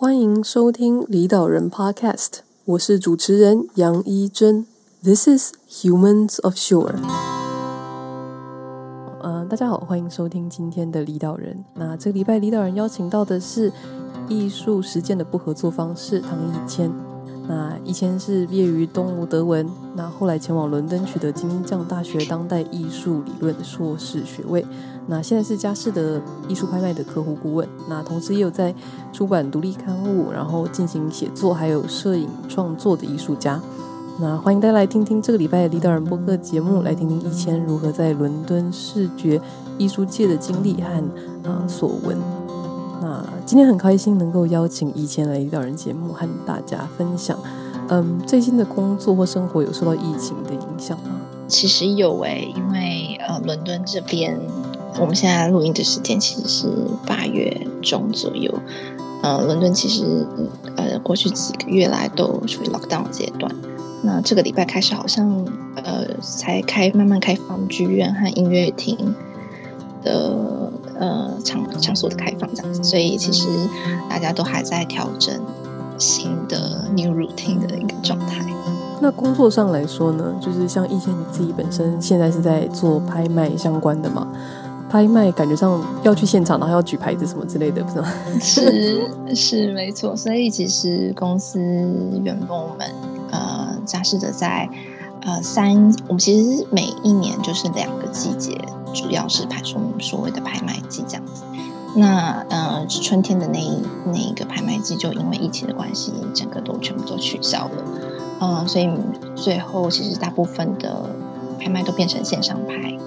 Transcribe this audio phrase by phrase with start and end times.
[0.00, 2.34] 欢迎收听离岛人 Podcast，
[2.66, 4.64] 我是主持人杨一真。
[5.02, 6.94] This is Humans of Shore。
[9.20, 11.64] 呃，大家好，欢迎收听今天的离岛人。
[11.74, 13.72] 那这个礼拜离岛人邀请到的是
[14.28, 16.92] 艺术实践的不合作方式唐以谦。
[17.48, 24.62] 那以前是毕业于东吴德文，那后来前往伦敦取得金匠大学当代艺术理论硕士学位。
[25.06, 27.66] 那现在是佳士得艺术拍卖的客户顾问。
[27.88, 28.74] 那同时也有在
[29.14, 33.58] 出版独立刊物，然后进行写作，还有摄影创作的艺术家。
[34.20, 39.40] 那欢迎大家来听听这个礼拜的离岛人播客节目，来听听以前如何在伦敦视觉
[39.78, 41.02] 艺术界的经历和
[41.48, 42.18] 啊、所闻。
[43.00, 47.34] 那今天很开心能够邀请以前来离岛人节目和大家分享，
[47.88, 51.18] 嗯，最近的工作或生活有受到疫情的影响吗？
[51.46, 54.38] 其实有诶、因为呃，伦敦这边
[55.00, 56.66] 我们现在录音的时间其实是
[57.06, 58.52] 八月中左右，
[59.22, 60.26] 呃，伦敦其实
[60.76, 63.50] 呃过去几个月来都属于 lockdown 阶段，
[64.02, 65.26] 那这个礼拜开始好像
[65.84, 69.14] 呃才开慢慢开放剧院和音乐厅
[70.04, 70.57] 的。
[70.98, 73.46] 呃，场场所的开放这样子，所以其实
[74.10, 75.40] 大家都还在调整
[75.96, 78.44] 新的 new routine 的一个状态。
[79.00, 84.26] 那工作上来说呢，就是像以谦你自己本身现在是在做拍卖相关的嘛？
[84.90, 88.12] 拍卖感觉上要去现场，然后要举牌子什么之类的，不是吗？
[88.40, 91.60] 是是没错，所以其实公司
[92.24, 92.90] 员工们
[93.30, 94.68] 呃，扎实的在
[95.28, 98.58] 呃三，我们其实每一年就是两个季节。
[98.94, 101.42] 主要是拍出所谓的拍卖季这样子，
[101.94, 107.84] 那呃春天的那一那一个拍卖季就因为疫情的关系，整个都全部都取消了，
[108.40, 108.88] 嗯、呃，所以
[109.36, 111.04] 最后其实大部分的
[111.60, 112.98] 拍卖都变成线上拍，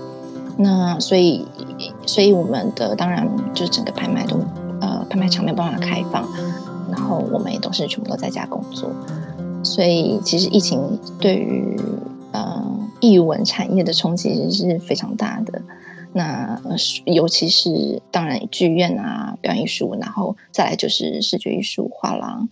[0.55, 1.47] 那所以
[2.05, 4.38] 所以我们的当然就是整个拍卖都
[4.81, 6.27] 呃拍卖场没有办法开放，
[6.92, 8.88] 然后我们也都是全部都在家工作，
[9.64, 11.75] 所以其实疫情对于
[12.34, 12.78] 呃。
[13.04, 15.64] 艺文产业的冲击其实是非常大的，
[16.14, 16.61] 那
[17.04, 22.50] 尤其是当然剧院啊、表演艺术，然后再来就是视觉艺术、画廊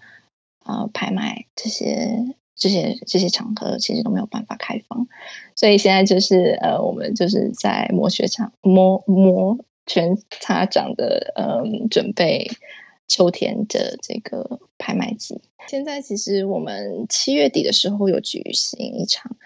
[0.63, 5.07] 啊、拍卖这些这些这些场合，其实都没有办法开放，
[5.55, 11.61] 所以现在就是呃，我们就是在摩拳擦摩摩拳擦掌的呃
[11.91, 12.49] 准备
[13.07, 15.41] 秋天的这个拍卖季。
[15.67, 19.37] 现在其实我们七月底的时候有举行一场。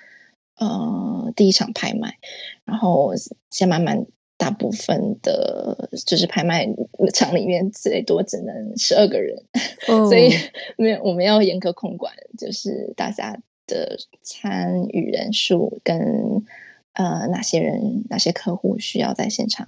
[0.57, 2.17] 呃，第一场拍卖，
[2.63, 4.05] 然后现在慢慢
[4.37, 6.67] 大部分的，就是拍卖
[7.13, 9.45] 场里面最多只能十二个人
[9.87, 10.07] ，oh.
[10.07, 10.31] 所以
[10.77, 16.43] 没有我们要严格控管，就是大家的参与人数跟
[16.93, 19.67] 呃哪些人、哪些客户需要在现场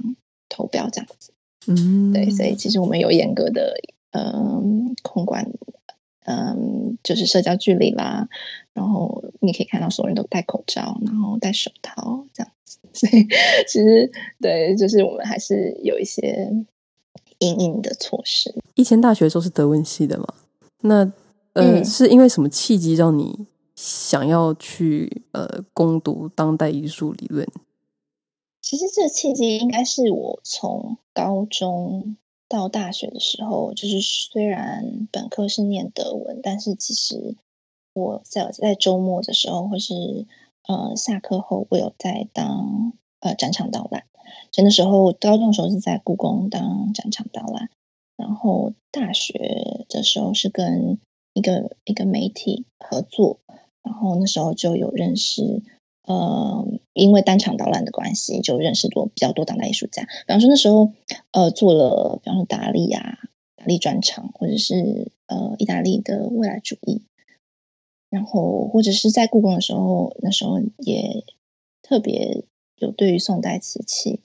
[0.49, 1.33] 投标这样子。
[1.67, 2.13] 嗯，mm.
[2.13, 3.75] 对，所以其实我们有严格的
[4.11, 4.61] 呃
[5.01, 5.51] 控管。
[6.25, 8.27] 嗯，就是社交距离啦，
[8.73, 13.27] 然后你可以看到所有人都戴口罩，然后戴手套这样子， 所以
[13.67, 16.51] 其实对，就是我们还是有一些
[17.37, 18.53] 因应的措施。
[18.73, 20.25] 以前大学的时候是德文系的嘛？
[20.81, 20.99] 那
[21.53, 27.47] 呃，嗯、是因为什么契机让你想要去呃攻读当代艺术理论？
[28.61, 32.17] 其实这个契机应该是我从高中。
[32.55, 37.35] 到大学的时候，就是虽然本科是念德文，但是其实
[37.93, 40.25] 我在在周末的时候，或是
[40.65, 44.05] 呃下课后，我有在当呃展场导览。
[44.53, 47.69] 所以那时候高中的时候是在故宫当展场导览，
[48.15, 50.97] 然后大学的时候是跟
[51.33, 53.39] 一个一个媒体合作，
[53.83, 55.61] 然后那时候就有认识。
[56.07, 60.03] 呃，因为单场导览的关系，就认识多比较多当代艺术家。
[60.03, 60.91] 比方说那时候，
[61.31, 63.17] 呃，做了比方说达利啊，
[63.55, 67.01] 达利专场，或者是呃意大利的未来主义，
[68.11, 71.23] 然后或者是在故宫的时候，那时候也
[71.81, 72.43] 特别
[72.77, 74.19] 有对于宋代瓷器，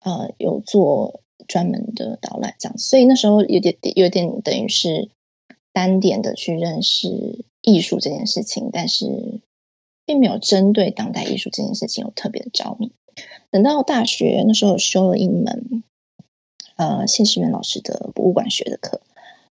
[0.00, 2.76] 呃，有做专门的导览这样。
[2.78, 5.08] 所以那时候有点有点等于是
[5.72, 9.40] 单点的去认识艺术这件事情，但是。
[10.06, 12.92] 并没有针对当代艺术这件事情有特别的着迷。
[13.50, 15.82] 等到大学那时候，修了一门
[16.76, 19.00] 呃谢世元老师的博物馆学的课，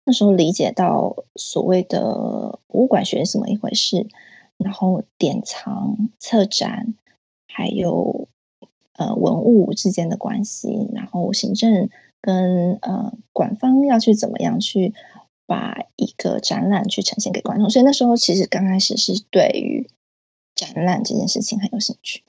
[0.04, 4.08] 那时候理解到所谓的博物馆学是怎么一回事，
[4.58, 6.94] 然后典藏、策展，
[7.48, 8.28] 还有
[8.94, 11.90] 呃文物之间的关系，然后行政
[12.22, 14.94] 跟呃馆方要去怎么样去
[15.48, 17.70] 把一个展览去呈现给观众。
[17.70, 19.90] 所以那时候其实刚开始是对于
[20.56, 22.24] 展览这件事情很有兴趣，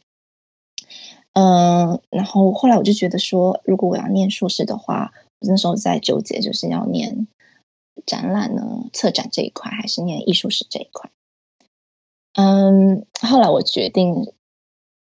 [1.32, 7.28] 嗯，然后后来我就觉得说，如果我要念硕士的话，我那时候在纠结，就是要念
[8.04, 8.88] 展览呢？
[8.92, 11.10] 策展这一块还是念艺术史这一块？
[12.34, 14.32] 嗯，后来我决定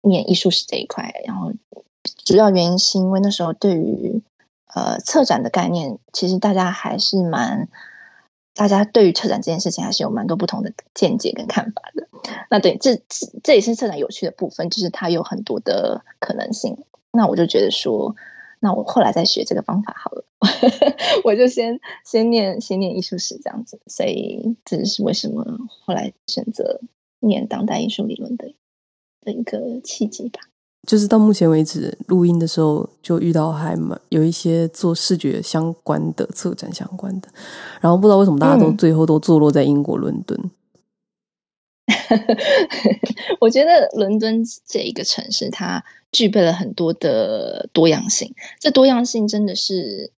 [0.02, 1.52] 念艺术史这一块，然后
[2.24, 4.22] 主要原因是因为那时候对于
[4.74, 7.68] 呃策展的概念，其实大家还是蛮，
[8.56, 12.08] 大家对于策展这件事情还是有蛮多不同的见解跟看法的。
[12.50, 16.78] 那对，这这这也是策展有趣的部分，就是它有很多的可能性。
[17.12, 18.16] 那我就觉得说。
[18.58, 20.24] 那我后来再学这个方法好了，
[21.24, 25.44] 我就先先念先念艺术史这样子，所以这是为什么
[25.84, 26.80] 后来选择
[27.20, 28.54] 念当代艺术理论的
[29.20, 30.40] 的一个契机吧。
[30.86, 37.28] 就是到目前为止录音的时候，就遇到还蛮有一些做视觉相关的策展相关的，
[37.80, 40.38] 然后不知道为什么大家都最后都坐落在英国伦敦。
[40.42, 40.50] 嗯
[43.40, 48.34] 我觉得伦敦这一个城市，它具备了很多的多样性。
[48.60, 50.12] 这多样性真的是，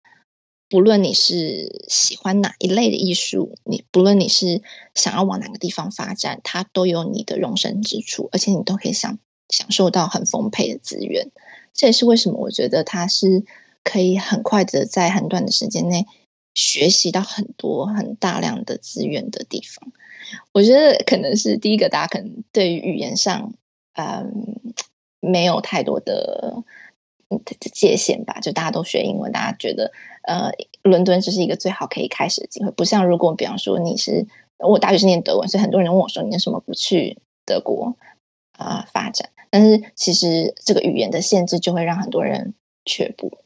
[0.68, 4.62] 不论你是喜欢哪一类的艺术，你不论你是
[4.94, 11.30] 想要往哪个地方发展，它都有你的容身之处，而且你都可以享享受到很丰沛的资源。
[11.74, 13.44] 这也是为什么我觉得它是
[13.84, 16.06] 可以很快的在很短的时间内
[16.54, 19.92] 学习到很多很大量的资源的地方。
[20.52, 23.52] 我觉得可能是第一个，大家可能对于语言上，
[23.92, 24.56] 嗯，
[25.20, 26.64] 没有太多的
[27.72, 28.40] 界限吧。
[28.40, 30.50] 就大家都学英文，大家觉得，呃，
[30.82, 32.70] 伦敦就是一个最好可以开始的机会。
[32.70, 34.26] 不像如果比方说你是
[34.58, 37.96] 我大学是念德文，所以很多人问我说，你为什么不去德国
[38.52, 39.30] 啊、发展？
[39.50, 42.54] 但是其实这个语言的限制就会让很多人
[42.84, 43.38] 却步。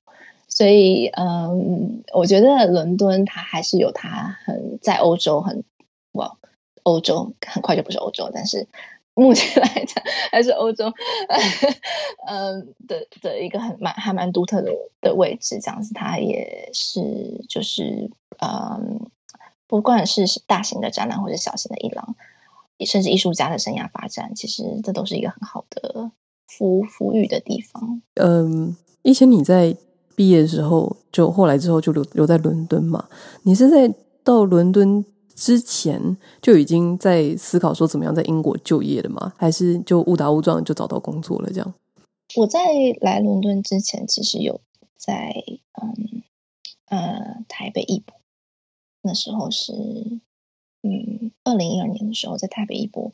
[0.48, 5.64] 所以，嗯，我觉得伦敦它还是有它很在欧洲很
[6.12, 6.36] 哇。
[6.82, 8.66] 欧洲很快就不是欧洲，但是
[9.12, 10.02] 目前来讲
[10.32, 10.90] 还是欧洲，
[12.26, 18.10] 嗯的的一个很蛮还蛮独特的的位置，这样子，它也是就是
[18.40, 19.10] 嗯，
[19.66, 22.16] 不管是大型的展览或者小型的艺廊，
[22.84, 26.10] 甚至艺术家的生涯发展，其实这都是一个很好的
[26.46, 28.02] 服服务的地方。
[28.14, 29.76] 嗯，以前你在
[30.14, 33.08] 毕业的时候，就后来之后就留留在伦敦嘛？
[33.42, 33.92] 你是在
[34.22, 35.04] 到伦敦
[35.34, 39.32] 之前就已经在思考说怎么样在英国就业了吗？
[39.38, 41.50] 还是就误打误撞就找到工作了？
[41.50, 41.74] 这样？
[42.36, 42.60] 我在
[43.00, 44.60] 来伦敦之前，其实有
[44.96, 45.34] 在
[45.82, 46.22] 嗯
[46.86, 48.14] 呃台北艺博，
[49.02, 49.72] 那时候是
[50.82, 53.12] 嗯二零一二年的时候，在台北艺博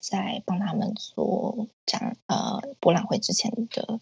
[0.00, 4.00] 在帮他们做展呃博览会之前的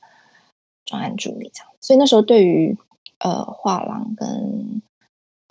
[0.84, 2.76] 专案助理这样，所以那时候对于
[3.18, 4.82] 呃画廊跟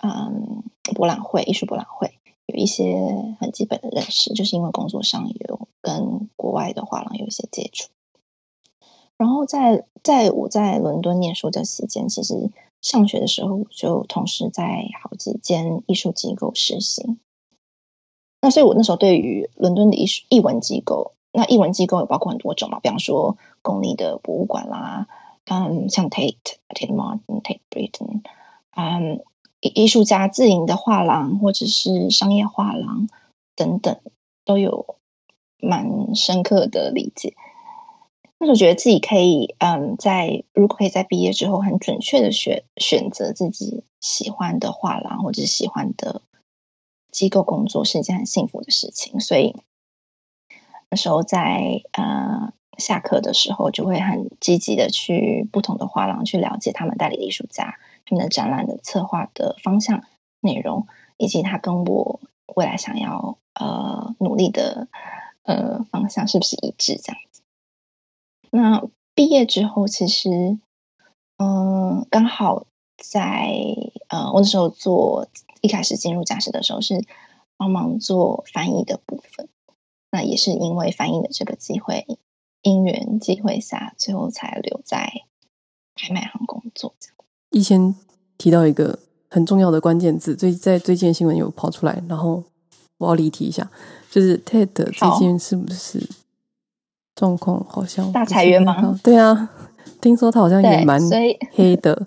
[0.02, 0.62] 嗯，
[0.94, 7.90] 博览会、艺术博览会有一些很基本的认识，就是因为工作上有跟国外的画廊有一些接触。
[9.18, 12.50] 然后在在我在伦敦念书的期间，其实
[12.82, 17.18] 上学的时候就同时在好几间艺术机构实习。
[18.40, 25.08] 那所以，我那时候对于伦敦的艺术艺文机构，那艺文机构有包括很多种嘛，比方说公立的博物馆啦，
[25.44, 26.36] 嗯，像 Tate、
[26.68, 28.22] Tate Modern、Tate Britain，
[28.76, 29.22] 嗯。
[29.62, 33.10] 艺术家自营的画廊，或者是商业画廊
[33.54, 34.00] 等等，
[34.46, 34.96] 都有
[35.58, 37.34] 蛮深刻的理解。
[38.42, 46.22] 那时候觉得自己可以，嗯，在如果可以在毕业之后很准确的选选择自己喜欢的画廊或者喜欢的
[47.10, 49.20] 机构工作，是一件很幸福的事情。
[49.20, 49.56] 所以
[50.88, 57.76] 那时候在呃下课的时候，就会很积极的去不同的画廊去了解他们代理的艺术家。
[58.06, 60.02] 他们的展览的策划的方向、
[60.40, 60.86] 内容，
[61.18, 62.20] 以及他跟我
[62.56, 64.88] 未来想要呃努力的
[65.42, 66.96] 呃方向是不是一致？
[66.96, 67.20] 这样。
[68.50, 70.58] 那毕业之后，其实
[71.38, 72.66] 嗯、呃，刚好
[72.96, 73.54] 在
[74.08, 75.28] 呃我那时候做
[75.60, 77.04] 一开始进入驾驶的时候，是
[77.56, 79.48] 帮忙做翻译的部分。
[80.10, 82.04] 那也是因为翻译的这个机会，
[82.62, 85.22] 因缘机会下，最后才留在
[85.94, 86.92] 拍卖行工作。
[87.50, 87.94] 以前
[88.36, 92.42] 提到一个很重要的关键字，最在最近新闻有跑出来，然后
[92.98, 93.70] 我要离题一下，
[94.10, 96.04] 就是 Tate 最近是不是
[97.20, 98.98] 状况好像大裁员吗？
[99.02, 99.50] 对啊，
[100.00, 100.98] 听说他好像也蛮
[101.52, 102.06] 黑的，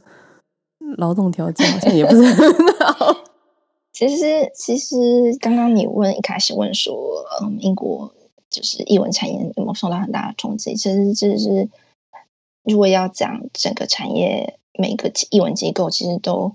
[0.98, 3.15] 劳动条件好像也不是很好。
[3.93, 4.98] 其实，其实
[5.39, 6.96] 刚刚你问一开始问说，
[7.43, 8.12] 嗯，英国
[8.50, 10.74] 就是译文产业有没有受到很大的冲击？
[10.74, 11.70] 其实，就是
[12.63, 14.58] 如果要讲整个产业。
[14.75, 16.51] 每个译文机构其实都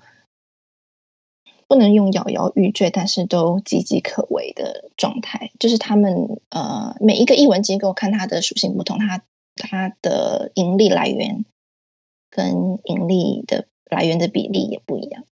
[1.69, 5.53] 不能用摇摇欲坠，但是都岌岌可危的状态。
[5.61, 9.23] 就是他们呃，每一个译文机构看它的属性不同，它
[9.55, 11.45] 它的盈利来源
[12.31, 15.25] 跟盈利的来源的比例也不一样。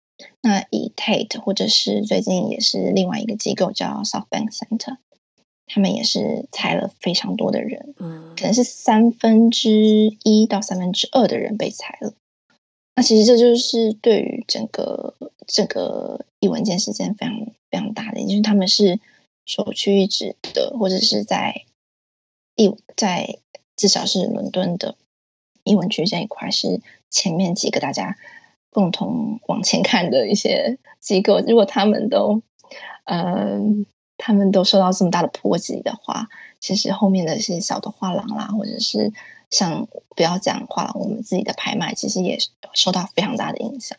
[0.43, 4.99] 那以 Tate 或者是最近也是另外一个机构叫 SoftBank Center，
[5.67, 12.13] 他们也是裁了非常多的人，嗯，可能是三分之一到三分之二的人被裁了。
[12.99, 15.15] 那其实这就是对于整个
[15.47, 17.37] 这个艺文件事件非常
[17.71, 18.99] 非常大的，也就是他们是
[19.45, 21.67] 首屈一指的，或者是在
[22.55, 23.39] 艺在
[23.77, 24.97] 至少是伦敦的
[25.63, 28.17] 艺文区这一块是前面几个大家
[28.71, 31.41] 共同往前看的一些机构。
[31.47, 32.41] 如果他们都
[33.05, 33.87] 嗯、呃、
[34.17, 39.13] 他们都受到这么大的波及的话，其实后面的一些小的画廊啦，或者是。
[39.51, 39.87] 像
[40.17, 42.39] 不要讲话，我们自己的拍卖其实也
[42.75, 43.97] 受到非常大的影响。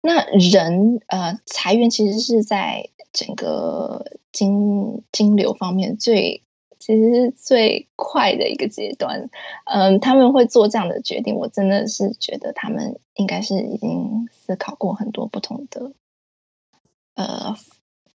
[0.00, 6.42] 那人呃裁员其实是在整个金金流方面最
[6.78, 9.30] 其实是最快的一个阶段。
[9.64, 15.92] 嗯、他们会做这样的决定，我真的是觉得他们应该是已经思考过很多不同的
[17.14, 17.56] 呃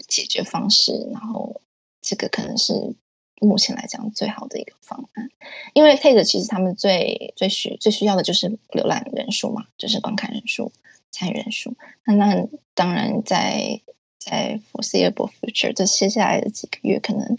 [0.07, 1.61] 解决方式，然后
[2.01, 2.95] 这个可能是。
[3.47, 5.31] 目前来讲，最好的一个方案，
[5.75, 10.73] 因为 Tate 其实他们最最需最需要的就是浏览人数嘛，就是观看人数、
[11.11, 11.75] 参与人数。
[12.05, 13.81] 那那当然在，
[14.19, 17.37] 在在 foreseeable future 这接下来的几个月，可能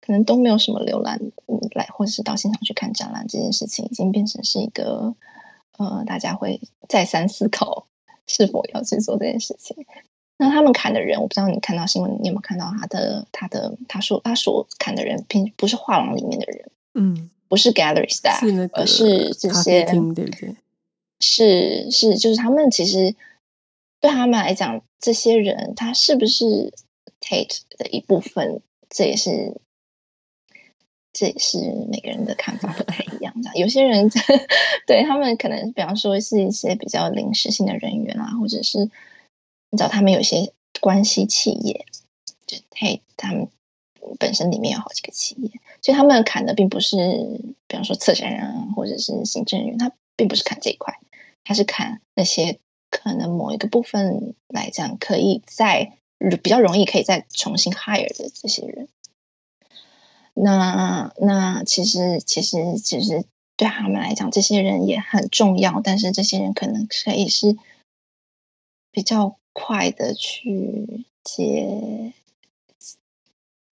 [0.00, 1.20] 可能都没有什么浏览
[1.74, 5.14] 来，或者是到现场去看展览这件事情，已经变成是一个
[5.78, 7.86] 呃，大家会再三思考
[8.26, 9.86] 是否要去做这件事情。
[10.42, 20.56] 那他们砍的人，我不知道你看到新闻，你有没有看到他的他的他说他所砍的人，并不是画廊里面的人，嗯，不是 gallery staff，而是这些，对不对？
[21.20, 23.14] 是是，就是他们其实
[24.00, 26.72] 对他们来讲，这些人他是不是
[27.20, 29.60] Tate 的一部分，这也是
[31.12, 31.58] 这也是
[31.90, 33.34] 每个人的看法不太一样。
[33.42, 34.08] 这样，有些人
[34.88, 38.88] 对他们可能，比方说是一些比较临时性的人员啊，或者是。
[39.70, 41.86] 你知道他们有些关系企业，
[42.46, 43.48] 就嘿，他们
[44.18, 46.96] 本身里面有好几个企业，所以他们砍的并不是，
[47.68, 50.98] 比方说策展人啊，或者是行政人员，他并不是砍这一块，
[51.44, 52.58] 他是砍那些
[52.90, 55.92] 可能某一个部分来讲，可以再
[56.42, 58.88] 比较容易可以再重新 hire 的这些人。
[60.34, 63.24] 那那其实其实其实
[63.56, 67.56] 对他们来讲，这些人也很重要，但是这些人可能可以是
[68.90, 69.36] 比较。
[69.52, 72.12] 快的去节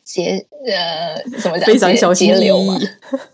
[0.05, 1.67] 节呃怎么讲？
[1.67, 2.79] 非常小心节流嘛，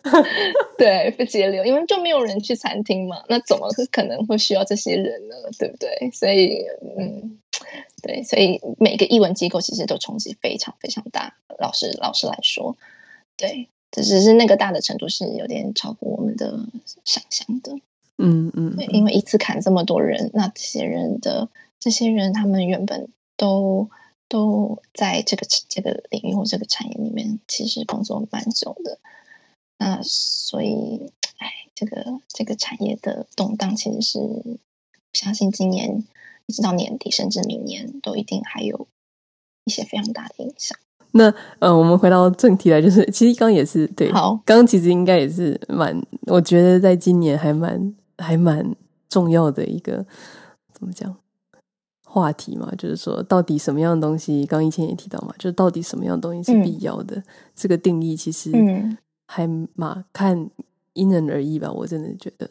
[0.77, 5.37] 对，不节流，因为就没有人去餐厅嘛，那怎么可能会需要这些人呢？
[5.59, 6.11] 对不对？
[6.13, 6.65] 所以
[6.99, 7.39] 嗯，
[8.03, 11.37] 对，所以每个译文机构其实都冲击非常非常大。
[11.61, 12.77] 老师老师来说，
[13.37, 16.59] 对，只是是那个大的程度是有点超乎我们的
[17.05, 17.73] 想象的。
[18.19, 21.49] 嗯嗯，因为一次砍这么多人，那这些人的。
[21.85, 23.91] 这些人他们原本都
[24.27, 28.99] 都在这个这个领域或这个产业里面，其实工作蛮久的。
[29.77, 34.19] 那所以，哎，这个这个产业的动荡，其实是
[35.13, 36.03] 相信今年
[36.47, 38.89] 一直到年底，甚至明年都一定还有
[39.65, 40.79] 一些非常大的影响。
[41.11, 48.75] 那呃，我们回到正题来，就是其实刚刚也是对，好，刚刚其实应该也是蛮，我觉得在今年还蛮还蛮
[49.11, 50.07] 重要的一个，
[50.73, 51.15] 怎么讲？
[52.15, 57.17] 话题嘛，就是说，到底什么样的东西，刚刚以前也提到嘛，就是到底什么样的东西是必要的？
[57.17, 57.25] 嗯、
[57.57, 58.53] 这个定义其实
[59.27, 60.49] 还蛮看
[60.93, 61.73] 因人而异吧。
[61.73, 62.49] 我真的觉得，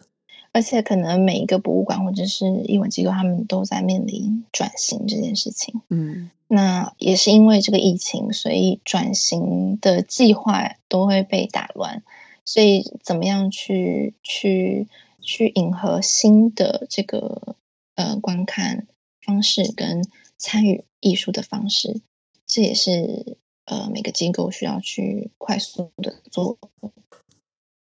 [0.52, 5.80] 而且可能每一个博物馆或者是艺文机构，他们都在面临转型这件事情。
[5.90, 12.04] 嗯，那也是因为这个疫情，所以转型的计划都会被打乱。
[12.44, 14.90] 所以，怎么样去去
[15.22, 17.56] 去迎合新的这个
[17.96, 18.88] 呃观看？
[19.24, 22.02] 方式跟参与艺术的方式，
[22.46, 26.58] 这也是呃每个机构需要去快速的做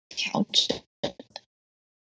[0.08, 0.78] 调整。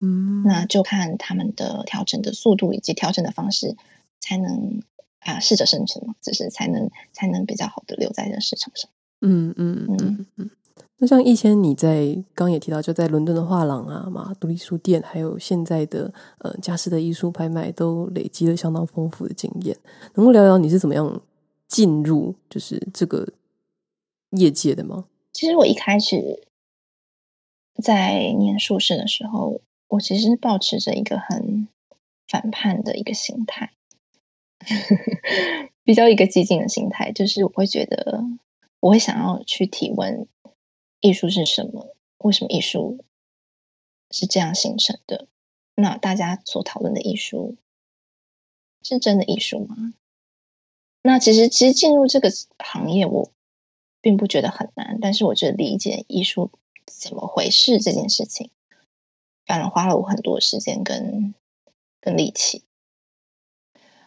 [0.00, 3.76] 嗯，那就看他们的调整的速度以及调整的方式，
[4.20, 4.82] 才能
[5.18, 8.90] 啊适者生存嘛，就是才能才能比较好的留在这市场上。
[9.20, 10.26] 嗯嗯嗯嗯。
[10.36, 10.50] 嗯
[11.00, 19.76] 那像一千，你在刚也提到，就在伦敦的画廊啊嘛，独立书店，还有现在的呃佳士得艺术拍卖，都累积了相当丰富的经验。
[20.14, 21.22] 能够聊聊你是怎么样
[21.68, 23.28] 进入就是这个
[24.30, 25.04] 业界的吗？
[25.32, 26.42] 其实我一开始
[27.80, 31.68] 在念硕士的时候，我其实抱持着一个很
[32.26, 33.70] 反叛的一个心态，
[35.84, 38.24] 比较一个激进的心态，就是我会觉得
[38.80, 40.26] 我会想要去提问。
[41.00, 41.94] 艺术是什么？
[42.18, 43.04] 为什么艺术
[44.10, 45.26] 是这样形成的？
[45.74, 47.56] 那大家所讨论的艺术
[48.82, 49.94] 是真的艺术吗？
[51.02, 53.30] 那其实，其实进入这个行业，我
[54.00, 56.50] 并不觉得很难，但是我觉得理解艺术
[56.86, 58.50] 怎么回事这件事情，
[59.46, 61.34] 反而花了我很多时间跟
[62.00, 62.64] 跟力气。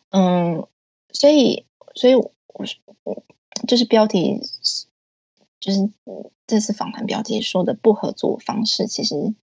[0.10, 0.67] 嗯，
[1.13, 3.24] 所以，所以我我
[3.67, 4.41] 就是标题，
[5.62, 5.89] 就是
[6.48, 9.34] 这次访谈标题说的不合作方式，其实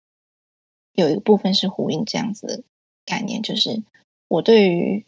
[0.93, 2.63] 有一个部分是呼应这样子的
[3.07, 3.83] 概念，就是
[4.27, 5.07] 我对于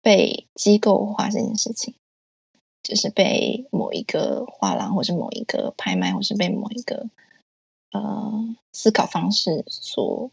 [0.00, 1.94] 被机构化这件事情，
[2.82, 7.10] 就是被某一个画廊，或是某一个拍卖，或是被某一个
[7.90, 10.30] 呃思考方式所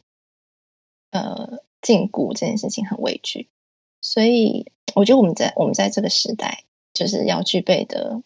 [1.10, 3.50] 呃禁锢这件事情很畏惧。
[4.01, 8.22] 所以，我觉得我们在我们在这个时代，就是要具备的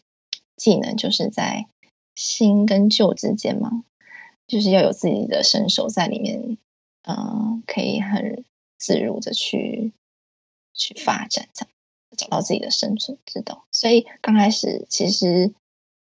[0.60, 1.68] 技能，就是在
[2.14, 3.84] 新跟旧之间嘛，
[4.46, 6.58] 就是要有自己的身手在里面，
[7.02, 8.44] 嗯、呃，可以很
[8.78, 9.94] 自如的去
[10.74, 11.74] 去发展，这样
[12.18, 13.66] 找到自己的生存之道。
[13.72, 15.54] 所以刚开始，其实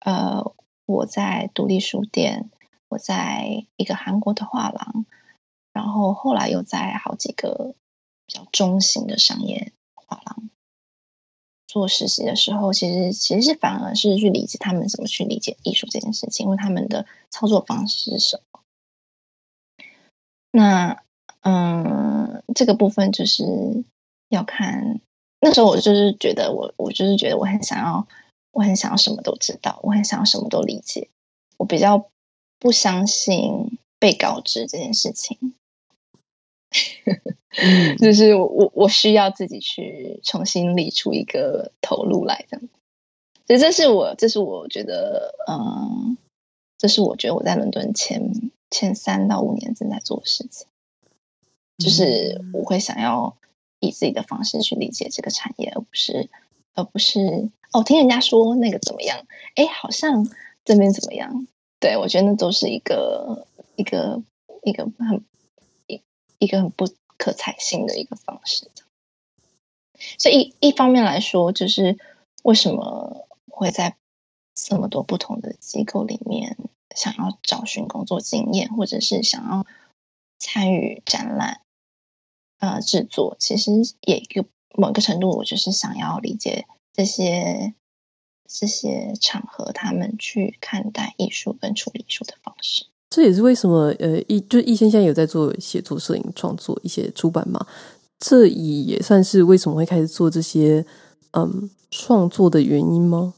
[0.00, 0.52] 呃，
[0.86, 2.50] 我在独立书店，
[2.88, 5.04] 我在一个韩国的画廊，
[5.72, 7.75] 然后后来又在好几个。
[8.28, 10.50] 比较中型的商业画廊
[11.66, 18.61] 做实习的时候，其实其实是反而是去理解他们怎么去理解艺术这件事情，因为他们的操作方式是什么。
[20.50, 21.02] 那
[21.40, 23.85] 嗯，这个部分就是
[24.28, 25.00] 要看。
[25.38, 28.08] 那时候我就是觉得我我就是觉得我很想要，
[28.52, 31.08] 我很想要什么都知道，我很想要什么都理解。
[31.58, 32.08] 我比较
[32.58, 35.54] 不相信被告知这件事情。
[37.99, 42.68] 就是我我我需要自己去重新理出一个头路来，这样。
[43.46, 46.18] 所以这是我这是我觉得，嗯，
[46.76, 50.66] 这是我觉得我在伦敦前前三到五年正在做的事情，
[51.78, 53.37] 就是我会想要
[53.80, 56.28] 以自己的方式去理解这个产业，而不是
[56.75, 60.28] 而不是哦，听人家说那个怎么样，哎，好像
[60.64, 61.47] 这边怎么样？
[61.80, 64.21] 对，我觉得那都是一个一个
[64.62, 65.25] 一个很。
[66.38, 68.70] 一个很不可采信的一个方式，
[70.18, 71.99] 所以一一方面来说，就是
[72.42, 73.96] 为什么会在
[74.54, 76.56] 这么多不同的机构里面
[76.94, 79.66] 想要找寻工作经验，或者是想要
[80.38, 81.62] 参与展览，
[82.58, 83.70] 呃，制作，其实
[84.00, 84.44] 也一个
[84.75, 87.75] 某个程度，我就是想要理解这些
[88.46, 92.86] 这些场合，他们去看待艺术跟处理艺术的方式。
[93.17, 97.67] 这也是为什么，呃，一就一千现在有在做写作、摄影创作、一些出版嘛。
[98.19, 100.85] 这也算是为什么会开始做这些，
[101.31, 103.33] 嗯，创作的原因吗？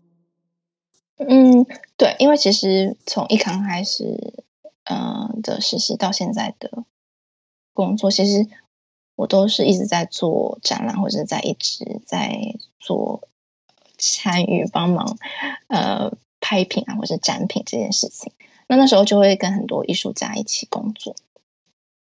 [1.19, 1.64] 嗯，
[1.97, 4.35] 对，因为其实从一刚开始，
[4.83, 6.83] 嗯、的实习到现在的
[7.73, 8.49] 工作，其实
[9.14, 13.29] 我都是一直在做展览，或者在一直在做
[13.97, 15.17] 参与帮忙，
[15.69, 18.33] 呃，拍品啊，或者展品这件事情。
[18.70, 21.16] 那那时候就会跟很多艺术家一起工作，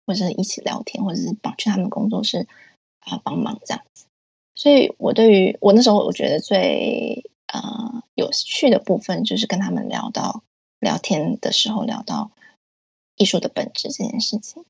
[0.05, 2.47] 或者一起聊天，或者是帮去他们工作室
[2.99, 4.05] 啊帮忙这样子。
[4.53, 10.43] 所以我对于我那时候我觉得最呃有趣的部分，就是跟他们聊到
[10.79, 12.29] 聊天的时候聊到
[13.15, 14.63] 艺术的本质这件事情。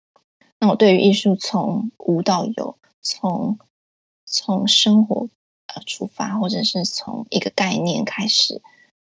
[0.60, 3.60] 那我对于艺术从无到有，从
[4.26, 5.28] 从生活
[5.68, 8.62] 呃出发，或者是从一个概念开始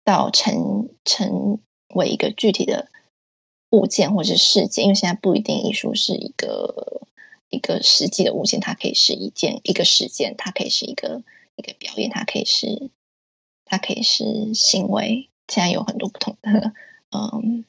[0.04, 1.58] 到成成。
[1.94, 2.88] 为一个具体的
[3.70, 7.02] 物件或者是事件，因为现在不一定艺术是一个
[7.48, 11.22] 一个实际的物件，它可以是一件一个事件，它可以是一个
[11.54, 12.90] 一个表演，它可以是
[13.64, 15.28] 它可以是行为。
[15.46, 16.72] 现在有很多不同的
[17.10, 17.64] 嗯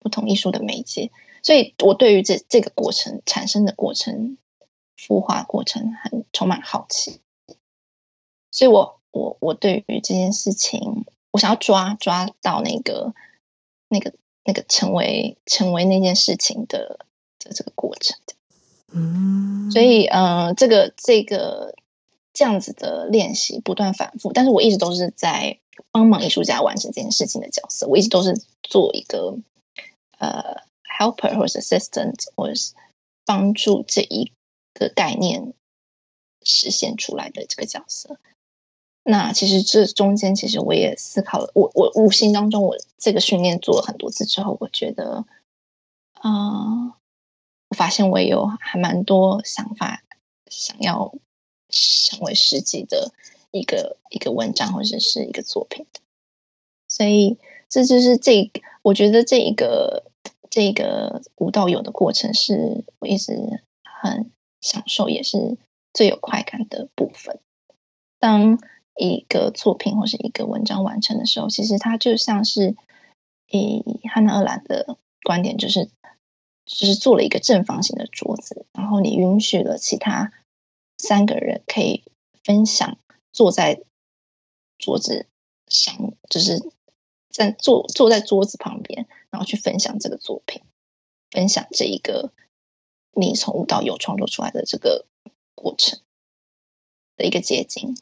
[0.00, 1.10] 不同艺术的媒介，
[1.42, 4.38] 所以我对于这这个过程产生的过程
[4.96, 7.20] 孵化过程很充满好奇，
[8.50, 13.14] 所以我我我对于这件事情，我想要抓抓到那个。
[13.92, 17.06] 那个那个成为成为那件事情的
[17.38, 18.18] 的这个过程，
[18.90, 21.74] 嗯，所以呃，这个这个
[22.32, 25.58] 这样子的练习不断反复，但是我一直都是在
[25.90, 29.36] 帮忙艺术家完成这件事情的角色，我一直都是做一个
[30.18, 30.62] 呃
[30.98, 32.72] helper 或者 assistant，或者是
[33.26, 34.32] 帮助这一
[34.72, 35.52] 个概念
[36.42, 38.18] 实现出来的这个角色。
[39.04, 41.50] 那其实这中间，其实我也思考了。
[41.54, 45.24] 我我无形当中，我这个训练做了很多次之后，我觉得，
[46.12, 46.94] 啊、呃，
[47.68, 50.04] 我发现我有还蛮多想法，
[50.46, 51.12] 想要
[51.68, 53.12] 成为实际的
[53.50, 55.84] 一个一个文章或者是一个作品。
[56.86, 57.38] 所以
[57.68, 60.04] 这就是这，我觉得这一个
[60.48, 65.56] 这个无到有的过程，是我一直很享受，也是
[65.92, 67.40] 最有快感的部分。
[68.20, 68.60] 当
[68.94, 72.76] 一个作品或是一个文章完成的时候，其实它就像是
[73.48, 75.86] 以汉娜·鄂兰的观点，就是
[76.64, 80.32] 就是做了一个正方形的桌子，然后你允许了其他
[80.98, 82.04] 三个人可以
[82.44, 82.98] 分享
[83.32, 83.82] 坐在
[84.78, 85.26] 桌子
[85.68, 86.62] 上，就是
[87.30, 90.62] 在坐坐在桌子旁边，然后去分享这个作品，
[91.30, 92.30] 分享这一个
[93.12, 95.06] 你从无到有创作出来的这个
[95.54, 95.98] 过程
[97.16, 97.96] 的一个结晶。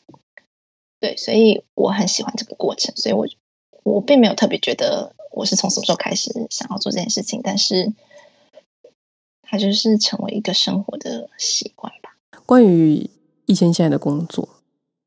[1.00, 3.26] 对，所以我很喜欢这个过程，所以我
[3.82, 7.92] 我并没有特别觉得我是从什么时候开始想要做这件事情，但是
[9.42, 12.10] 它就是成为一个生活的习惯吧。
[12.44, 13.08] 关于
[13.46, 14.48] 一千现在的工作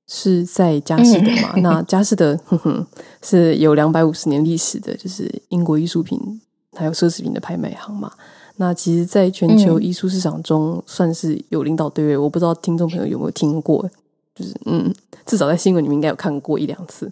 [0.07, 1.53] 是在佳士得嘛？
[1.55, 2.87] 嗯、 那佳士得哼哼
[3.21, 6.41] 是有两百五十年历史的，就是英国艺术品
[6.75, 8.11] 还有奢侈品的拍卖行嘛。
[8.57, 13.89] 那其实，在全球艺术市场中算是有领导地位，我不知道听众朋友有没有听过。
[14.35, 14.93] 就是嗯，
[15.25, 17.11] 至少在新闻里面应该有看过一两次。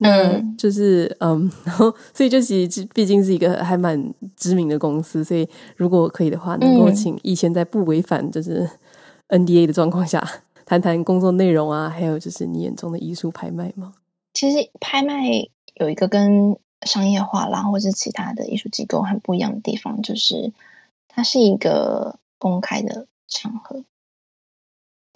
[0.00, 8.68] 那就是嗯，然后所以就其实毕竟是一个还蛮知名的公司，所以如果可以的话，能够请易千在不违反就是
[9.28, 10.24] NDA 的状况下，
[10.64, 13.94] 谈谈工作内容啊，还有就是你眼中的艺术拍卖吗？
[14.32, 15.24] 其实拍卖
[15.74, 20.52] 有一个跟商业化啦或是其他的艺术机构很不一样的地方，就是
[21.08, 23.82] 它是一个公开的场合。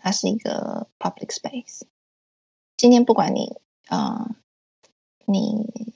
[0.03, 1.83] 它是一个 public space。
[2.77, 4.37] 今天不管你啊、呃，
[5.27, 5.95] 你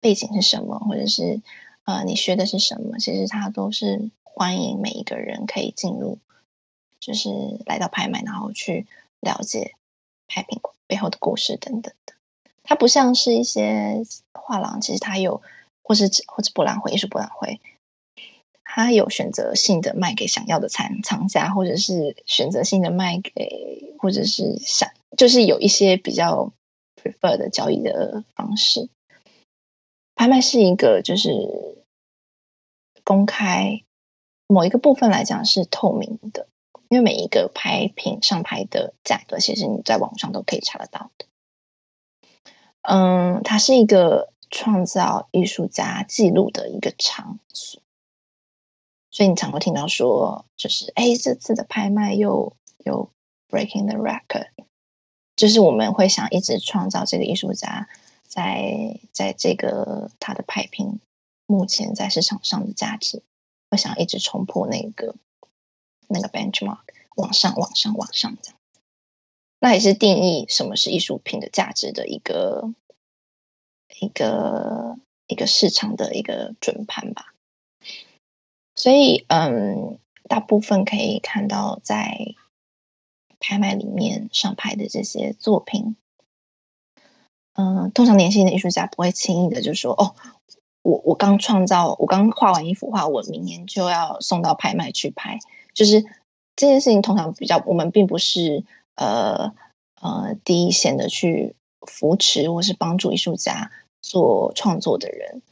[0.00, 1.40] 背景是什么，或者是
[1.84, 6.18] 呃你学的是什么，其实它都是欢迎每一个人可以进入，
[6.98, 8.88] 就是来到拍卖，然后去
[9.20, 9.76] 了解
[10.26, 12.14] 拍品背后的故事等等的。
[12.64, 15.42] 它不像是一些画廊，其实它有，
[15.82, 17.60] 或是或者博览会、艺术博览会。
[18.70, 26.52] 他有选择性的卖给想要的藏藏家，或者是选择性的卖给，或者是想，就是有一些比较
[26.94, 28.90] prefer 的交易的方式。
[30.14, 31.82] 拍卖是一个就是
[33.04, 33.84] 公开，
[34.46, 36.46] 某一个部分来讲是透明的，
[36.90, 41.24] 因为每一个拍品上拍的价格，其实你在网上都可以查得到的。
[42.82, 47.80] 嗯，它是一个创造艺术家记录的一个场所。
[49.10, 53.10] 所以你常会听到说，就是哎，这次的拍卖又有
[53.48, 54.48] breaking the record，
[55.34, 57.88] 就是我们会想一直创造这个艺术家
[58.24, 61.00] 在在这个他的拍品
[61.46, 63.22] 目前在市场上的价值，
[63.70, 65.14] 会想一直冲破那个
[66.06, 66.80] 那个 benchmark，
[67.16, 68.58] 往上往上往上这样。
[69.58, 72.72] 那也是定义什么是艺术品的价值的一个
[73.98, 77.34] 一个一个市场的一个准盘吧。
[78.78, 82.36] 所以，嗯，大部分可以看到在
[83.40, 85.96] 拍卖里面上拍的这些作品，
[87.54, 90.14] 嗯，通常年轻的艺术家不会轻易的就说：“哦，
[90.82, 95.40] 我我刚创造，我刚画完一幅画，我明年就要送到拍卖去拍。”
[95.74, 96.02] 就是
[96.54, 98.62] 这件事情通常比较，我们并不是
[98.94, 99.56] 呃
[100.00, 105.42] 呃第一线的去扶持或是帮助艺术家做创作的人，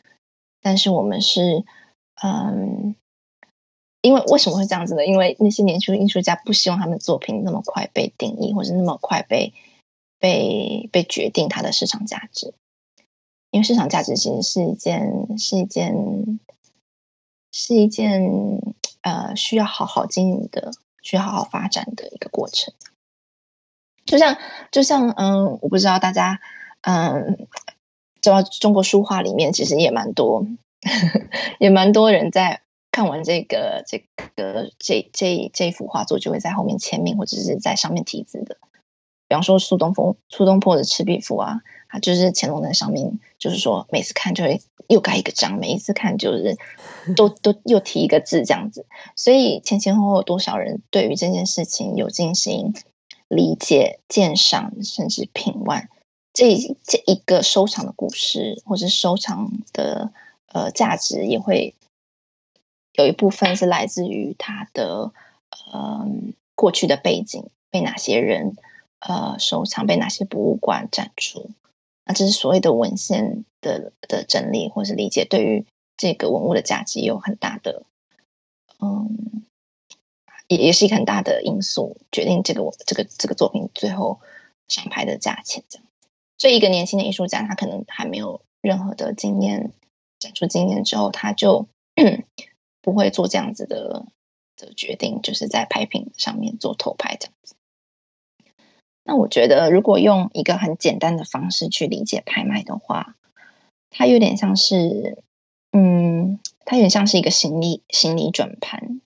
[0.62, 1.64] 但是我们是
[2.22, 2.94] 嗯。
[4.06, 5.04] 因为为什么会这样子呢？
[5.04, 9.52] 因为那些年轻艺术家不希望他们作品那么快被定义，或者那么快被
[10.20, 12.54] 被被决定它的市场价值。
[13.50, 16.38] 因为市场价值其实是一件是一件
[17.50, 18.30] 是一件
[19.00, 20.70] 呃需要好好经营的、
[21.02, 22.72] 需要好好发展的一个过程。
[24.04, 24.38] 就像
[24.70, 26.40] 就像嗯，我不知道大家
[26.82, 27.48] 嗯，
[28.20, 30.46] 知道中国书画里面其实也蛮多
[31.58, 32.62] 也蛮多人在。
[32.96, 34.06] 看完这个这
[34.36, 38.56] 个这这这幅画作，就会在后面签名或者是在上面题字的。
[39.28, 46.56] 比方说苏东坡苏东坡的《赤壁赋》啊，他就是乾隆在上面，就是说每次看就会又盖一个章，每一次看就是
[47.14, 48.86] 都都又提一个字这样子。
[49.14, 52.72] 所以前前后后多少人对于这件事情有进行
[53.28, 55.90] 理解、鉴赏，甚至品玩，
[56.32, 60.12] 这这一个收藏的故事或者收藏的
[60.50, 61.74] 呃价值也会。
[62.96, 65.12] 有一部分是来自于他的
[65.72, 66.08] 呃
[66.54, 68.56] 过去的背景，被哪些人
[69.00, 71.50] 呃收藏，被哪些博物馆展出。
[72.04, 77.82] 那这是所谓的文献的的整理或是理解，对于这个文物的价值有很大的
[78.80, 79.42] 嗯，
[80.48, 84.20] 也也是一个很大的因素，决定这个这个这个作品最后
[84.68, 85.86] 上拍的价钱这样。
[86.38, 89.72] 所以，一个年轻的艺术家，他可能还没有任何的经验，
[90.18, 91.68] 展出经验之后，他就。
[92.86, 94.06] 不会做这样子的
[94.56, 97.56] 的决定，就是在拍品上面做偷拍这样子。
[99.02, 103.16] 那我觉得，如果用一个很简单的方式去理解拍卖的话，
[103.90, 105.20] 它有点像是，
[105.72, 109.00] 嗯，它有点像是一个行李行李转盘，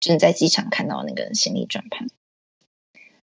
[0.00, 2.08] 就是在机场看到那个行李转盘。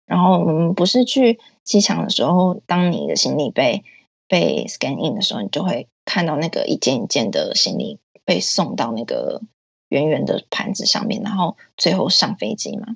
[0.05, 3.85] 然后我们不是去机场的时候，当你的行李被
[4.27, 9.41] 被 scan in 的时候，你就会看到那个一件一件的行李被送到那个
[9.89, 12.95] 圆圆的盘子上面，然后最后上飞机嘛。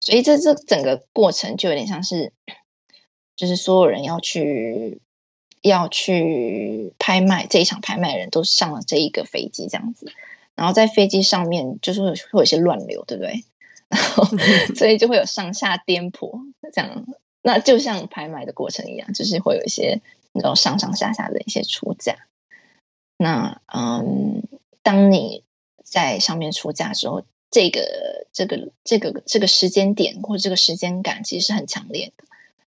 [0.00, 2.32] 所以这这整个过程就有点像是，
[3.36, 5.00] 就是所有人要去
[5.62, 10.12] 要去拍卖这一场拍卖的人都上了这一个飞机这样子，
[10.54, 13.44] 然后在飞机上面就是会会有一些乱流，对不对？
[13.88, 14.24] 然后
[14.74, 17.06] 所以就会有上下颠簸这样，
[17.42, 20.00] 那就像拍卖的过程一样，就是会有一些
[20.32, 22.26] 那种上上下下的一些出价。
[23.16, 24.42] 那嗯，
[24.82, 25.44] 当你
[25.94, 32.24] 在上面出价之后，这个这个这个这个时间点或这个时间感其实是很强烈的。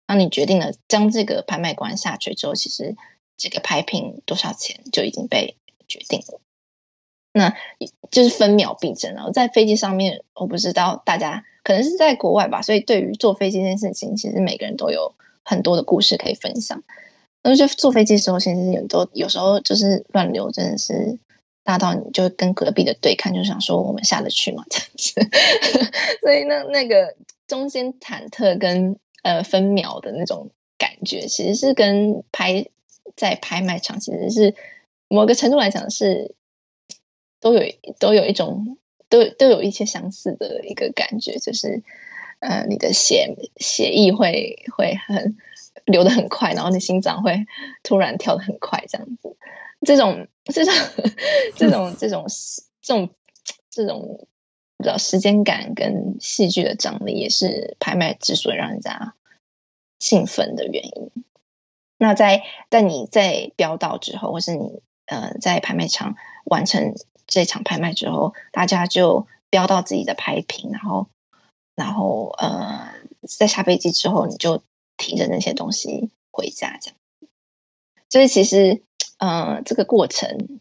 [0.08, 2.96] 当你决定了将这个拍卖官下去之后，其实
[3.38, 5.56] 这个拍品多少钱就已经被
[5.88, 6.42] 决定了。
[7.32, 7.56] 那
[8.10, 9.32] 就是分秒必争了。
[9.32, 16.82] 在飞机上面，我不知道大家可能是在国外吧，所以对于坐飞机这件事情，其实每个人都有很多的故事可以分享。
[17.44, 21.20] 那就坐飞机的时候，其实有都有时候就是乱流，真的是。
[21.64, 24.66] 大到你就跟隔壁的对看，就想说我们下得去吗？
[24.70, 25.30] 这样子，
[26.22, 27.16] 所以那那个
[27.48, 32.66] 中间忐忑跟呃分秒的那种感觉，其实是跟拍
[33.16, 34.56] 在拍卖场，其实是
[35.08, 36.34] 某个程度来讲是
[37.40, 37.64] 都有
[38.00, 38.78] 都有一种
[39.10, 41.84] 都都有一些相似的一个感觉，就是
[42.40, 45.38] 呃你的血血液会会很
[45.86, 47.46] 流得很快，然后你心脏会
[47.84, 49.38] 突然跳得很快，这样子。
[49.84, 50.74] 这种这种
[51.56, 52.28] 这种这种
[52.82, 53.10] 这种
[53.72, 54.28] 这种
[54.78, 59.16] 比较时间感跟戏剧的张力，也是拍卖之所以让人家
[59.98, 61.12] 兴奋的原因。
[61.98, 66.16] 那在在你在标到之后，或是你呃在拍卖场
[66.46, 66.94] 完成
[67.26, 71.08] 这场拍卖之后，大家就标到自己的拍品，然后
[71.76, 72.94] 然后呃
[73.28, 74.62] 在下飞机之后，你就
[74.98, 76.98] 提着那些东西回家，这样。
[78.12, 78.84] 所以其实。
[79.22, 80.60] 呃，这个过程，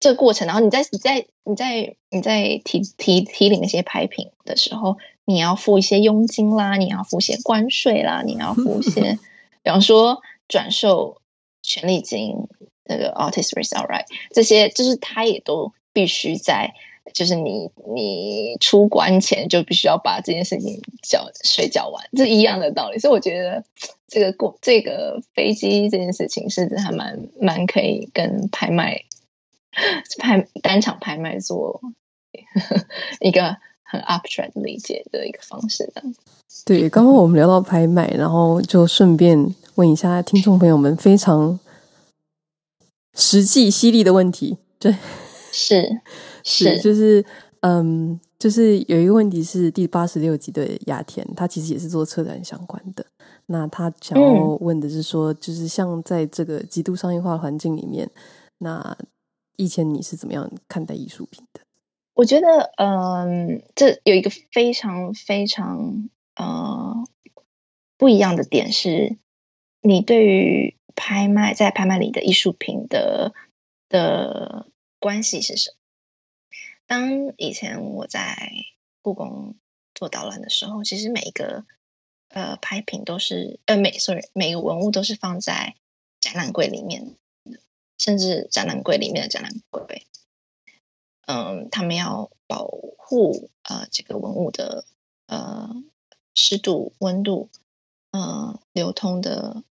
[0.00, 9.18] 这个过程，然后你在你在你在你在提提提领那些拍品的时候，你要付一些佣金啦，你要付一些关税啦，你要付一些，
[9.64, 11.22] 比方说转售
[11.62, 12.36] 权利金，
[12.84, 16.74] 那个 artist resale right，这些就是他也都必须在。
[17.12, 22.98] 就是你，你出关前就必须要把这件事情缴水缴完，这一样的道理。
[22.98, 23.64] 所以我觉得
[24.06, 29.02] 这个过这个飞机这件事情是还蛮蛮可以跟拍卖
[30.18, 31.80] 拍单场拍卖做
[33.20, 35.90] 一个很 abstract 理解的一个方式。
[35.94, 36.14] 这样
[36.64, 41.58] 对，刚刚我们聊到拍卖，然后就顺便问一下听众朋友们非常
[43.14, 44.58] 实际犀利的问题。
[44.78, 44.94] 对，
[45.52, 46.00] 是。
[46.48, 47.22] 是，就是，
[47.60, 53.04] 嗯，就是有一个问题是第八十六集的雅田，他其实也是做车展相关的。
[53.46, 58.10] 那他想要问的是说，嗯、就是像在这个极度商业化的环境里面，
[58.58, 58.96] 那
[59.56, 61.60] 以前你是怎么样看待艺术品的？
[62.14, 66.94] 我觉得，嗯，这有一个非常非常呃
[67.96, 69.16] 不一样的点是，
[69.82, 73.34] 你对于拍卖在拍卖里的艺术品的
[73.88, 74.66] 的
[74.98, 75.77] 关系是什么？
[76.88, 78.50] 当以前我在
[79.02, 79.56] 故宫
[79.94, 81.66] 做导览的时候，其实每一个
[82.28, 85.76] 呃拍品都是呃每 sorry 每个文物都是放在
[86.18, 87.14] 展览柜里面，
[87.98, 90.06] 甚至展览柜里面的展览柜，
[91.26, 94.86] 嗯，他们要保护呃这个文物的
[95.26, 95.68] 呃
[96.34, 97.50] 湿度、温度、
[98.12, 99.62] 呃流通的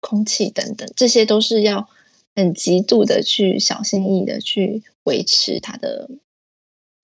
[0.00, 1.88] 空气等等，这些都是要
[2.34, 6.10] 很极度的去小心翼翼的去维持它的。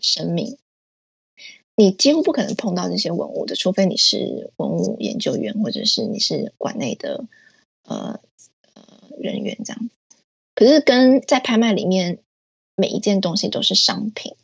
[0.03, 0.59] 生命，
[1.77, 7.25] 你几乎不可能碰到这些文物的，除非你是文物研究员，或者是你是馆内的
[7.85, 8.21] 呃
[8.75, 8.85] 呃
[9.19, 9.91] 人员这样。
[10.55, 12.19] 可是跟在拍卖里面，
[12.75, 14.35] 每一件东西都是商品，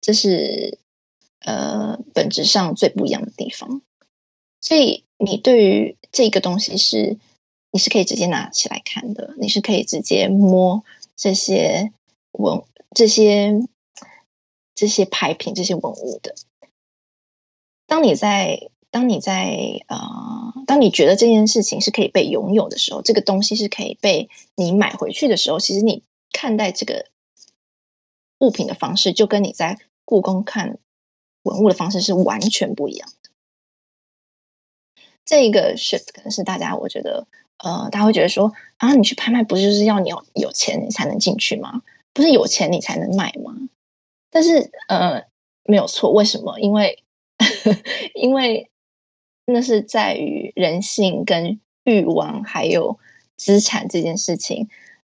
[0.00, 0.78] 这是
[1.40, 3.82] 呃本质上最不一样的地方。
[4.60, 7.18] 所以你对于这个东西是
[7.72, 10.84] 你是可以直接拿起来看的，你是可以直接摸
[11.16, 11.92] 这些
[12.30, 12.62] 文
[12.94, 13.60] 这些。
[14.78, 16.36] 这些拍品、这些文物的，
[17.88, 27.06] 当你在当你在呃，当你觉得这件事情是可以被拥有的时候，这个东西是可以被你买回去的时候，其实你看待这个
[28.38, 30.78] 物品的方式，就跟你在故宫看
[31.42, 33.30] 文物的方式是完全不一样的。
[35.24, 41.82] 这一个 shift 可能是大家我觉得，呃，大家会觉得说啊，你去拍卖不就是要你有有钱你才能进去吗？
[42.12, 43.56] 不是有钱你才能卖吗？
[44.30, 45.24] 但是呃，
[45.64, 46.58] 没有错，为什么？
[46.60, 47.02] 因为
[48.14, 48.70] 因为
[49.44, 52.98] 那是在于人性跟欲望还有
[53.36, 54.68] 资产这件事情，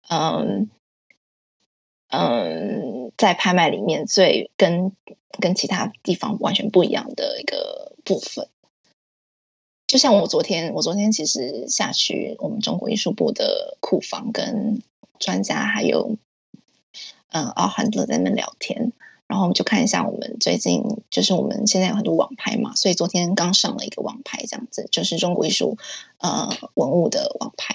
[0.08, 0.70] 嗯。
[2.14, 4.92] 嗯，在拍卖里面最跟
[5.40, 8.48] 跟其他地方完全不一样的一个部分，
[9.86, 14.82] 就像我昨天，我昨天其实下去我们中国艺术部的库房，跟
[15.18, 16.18] 专家还有
[17.32, 18.92] 嗯奥汉德在那聊天，
[19.26, 25.78] 然后我们就看一下我们最近就是我们现在有很多网拍嘛，所以昨天刚上了一个网拍，这样子就是中国艺术
[26.18, 27.74] 呃文物的网拍。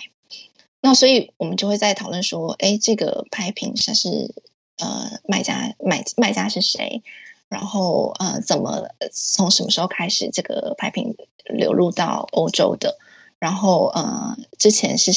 [0.79, 4.33] 那所以，我们就会在讨论说，哎，这个拍品它是
[4.77, 7.01] 呃卖家买卖家是谁？
[7.49, 11.15] 然后呃，怎么从什么时候开始这个拍品
[11.45, 12.99] 流入到欧洲的？
[13.39, 15.11] 然后呃，之前是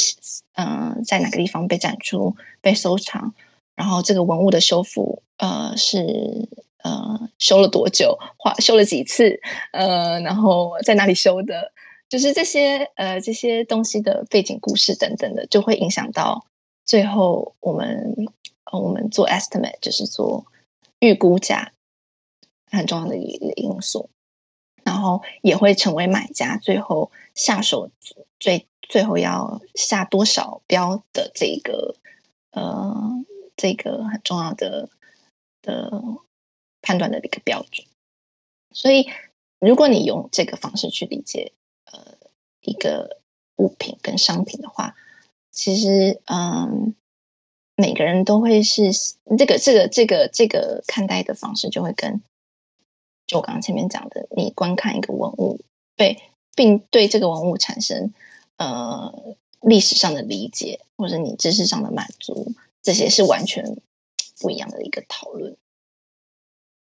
[0.54, 3.34] 嗯、在哪个地方被展出、被收藏？
[3.80, 6.50] 然后这个文物的修复呃是
[6.82, 8.18] 呃修了多久？
[8.36, 9.40] 花修了几次？
[9.72, 11.72] 呃，然后在哪里修的？
[12.10, 16.44] 就是这些呃这些东西的背景故事等等的，就会影响到
[16.84, 18.14] 最后我们
[18.70, 20.44] 呃我们做 estimate，就是做
[20.98, 21.72] 预估价
[22.70, 24.10] 很重要的一个因素，
[24.84, 27.88] 然后也会成为买家最后下手
[28.38, 31.94] 最最后要下多少标的这个
[32.50, 33.24] 呃
[33.60, 34.88] 这个很重要的
[35.60, 36.02] 的
[36.80, 37.86] 判断的一个标准。
[38.72, 39.10] 所以
[39.58, 41.52] 如果你用这个方式去理解。
[41.92, 42.16] 呃，
[42.60, 43.18] 一个
[43.56, 44.94] 物品跟商品的话，
[45.50, 46.94] 其实嗯，
[47.74, 48.92] 每个人都会是
[49.36, 52.22] 这个这个这个这个看待的方式，就会跟
[53.26, 55.58] 就我刚刚前面讲的，你观看一个文物，
[55.96, 56.22] 对，
[56.54, 58.14] 并对这个文物产生
[58.56, 63.80] 呃历史上的理解，或者你知识上的满足，这些是完全
[64.38, 65.56] 不一样的一个讨论。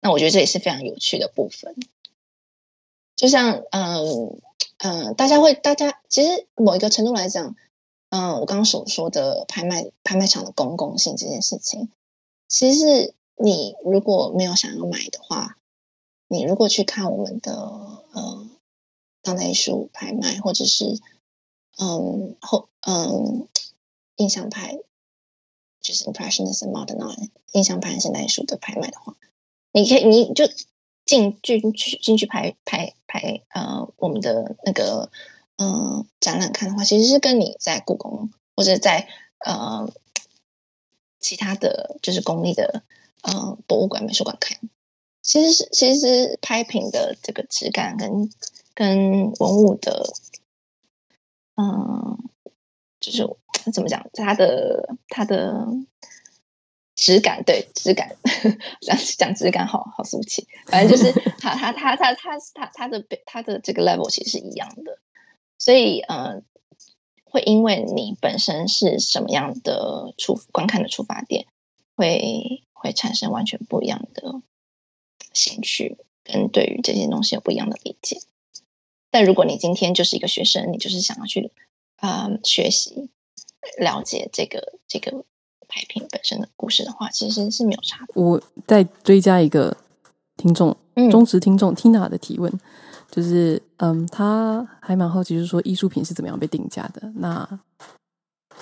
[0.01, 1.75] 那我觉得这也是非常有趣的部分，
[3.15, 4.41] 就像嗯。
[4.81, 7.57] 嗯，大家会，大家其实某一个程度来讲，
[8.11, 11.89] 嗯，我刚刚所说的拍卖拍卖场的公共性这件事情，
[12.47, 15.57] 其实是你如果没有想要买的话，
[16.29, 18.49] 你如果去看我们的呃
[19.21, 20.97] 当代艺术拍卖，或者是
[21.77, 23.49] 嗯后嗯
[24.15, 24.79] 印象派，
[25.81, 29.15] 就是 Impressionist and Modern Art 印象派现代艺术的拍卖的话，
[29.71, 30.49] 你可以你就。
[31.05, 35.09] 进进去进去拍拍拍呃，我们的那个
[35.57, 39.07] 嗯、呃、展览看的话，其实是跟你在故宫或者在
[39.43, 39.91] 呃
[41.19, 42.83] 其他的就是公立的
[43.23, 44.59] 呃博物馆、美术馆看，
[45.23, 48.29] 其实是其实拍品的这个质感跟
[48.75, 50.13] 跟文物的
[51.55, 52.28] 嗯、
[53.09, 55.67] 就是怎么讲，它的它的。
[57.01, 58.17] 质感对质感，
[58.83, 64.99] 讲讲质感好好俗气，反正就是他他他他他他他的他的这个 level 其实是一样的，
[65.57, 66.41] 所以呃，
[67.23, 71.45] 会因为你本身是什么样的出观看的出发点，
[71.95, 74.41] 会会产生完全不一样的
[75.31, 75.95] 兴趣，
[76.25, 78.19] 跟对于这些东西有不一样的理解。
[79.09, 81.68] 但如果你今天就是一个学生，你就是想要去啊、
[82.01, 83.09] 呃、学习
[83.79, 85.25] 了解这个这个。
[85.71, 88.13] 拍品本身的故事的话，其实是没有差的。
[88.15, 89.77] 我再追加一个
[90.35, 92.51] 听众，嗯、忠实听众 Tina 的提问，
[93.11, 97.13] 就是嗯，他还蛮好奇，就是说艺术品是怎么样被定价的？
[97.17, 97.59] 那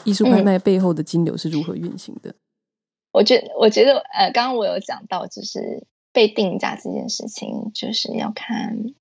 [0.04, 2.30] 艺术拍卖背后的金流是如何运行的？
[2.30, 2.36] 嗯、
[3.14, 8.94] 我觉得，我觉得，呃，刚刚我有讲到，就是被定价这件事情，就是要看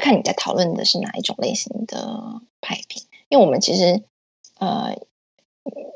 [0.00, 4.02] 看你在讨论的是哪一种类型的拍品，因为我们其实
[4.58, 4.98] 呃。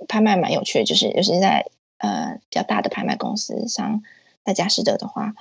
[0.07, 4.03] 拍卖蛮有趣的，就是尤其是在呃比较大的拍卖公司，像
[4.45, 5.35] 在佳士得的话，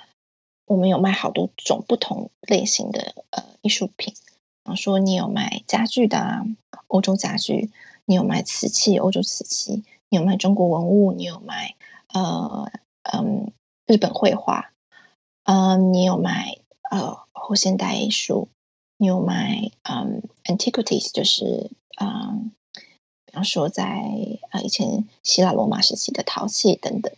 [0.66, 4.14] 我们有卖好多种不同类型的呃艺术品。
[4.14, 6.45] 比方说，你有卖家具的啊，
[6.88, 7.70] 欧洲家具；
[8.05, 11.76] 你有卖瓷器，欧洲瓷器；你有卖中国文物；你有卖
[12.14, 12.72] 呃
[13.03, 13.51] 嗯
[13.86, 14.72] 日本绘画；
[15.43, 16.57] 呃你有卖
[16.89, 18.47] 呃后现代艺术；
[19.04, 22.54] 你有卖嗯 antiquities，就是嗯。
[23.26, 23.89] 比方说在，在
[24.51, 27.12] 呃以前希腊罗马时期的陶器等等，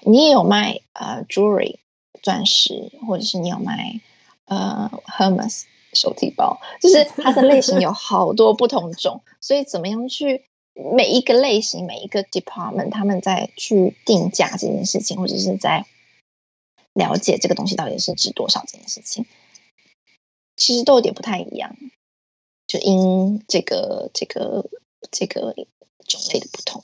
[0.00, 1.76] 你也有卖呃 jewelry
[2.24, 4.00] 钻石，或者是你有卖
[4.46, 10.42] 呃 Hermes 手提包，就是它的类型有好多不同种，所以怎么样去
[10.74, 15.86] 每一个类型每一个 department 他们在去定价这件事情，或者是在
[16.94, 19.24] 了解这个东西到底是值多少这件事情，
[20.58, 21.74] 其实都有点不太一样，
[22.66, 24.68] 就因这个这个
[25.10, 25.54] 这个
[26.06, 26.82] 种类的不同，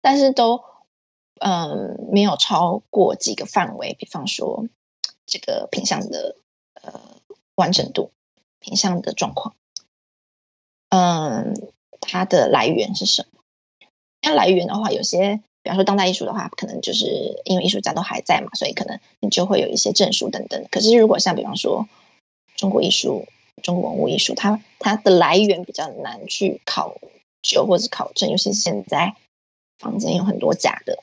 [0.00, 0.64] 但是都
[1.38, 4.66] 嗯没有超过几个范围，比方说
[5.26, 6.36] 这个品相的
[6.82, 7.00] 呃
[7.54, 8.10] 完整度、
[8.58, 9.54] 品相的状况，
[10.88, 11.54] 嗯，
[12.00, 13.40] 它的来源是什么？
[14.22, 15.40] 那来源的话，有些。
[15.62, 20.64] 比方说当代艺术的话，可能就是因为艺术家都还在嘛，所以可能你就会有一些证书等等。
[20.70, 21.88] 可是如果像比方说
[22.56, 23.26] 中国艺术、
[23.62, 27.00] 中国文物艺术，它它的来源比较难去考
[27.42, 29.14] 究或者考证，尤其是现在
[29.78, 31.02] 坊间有很多假的，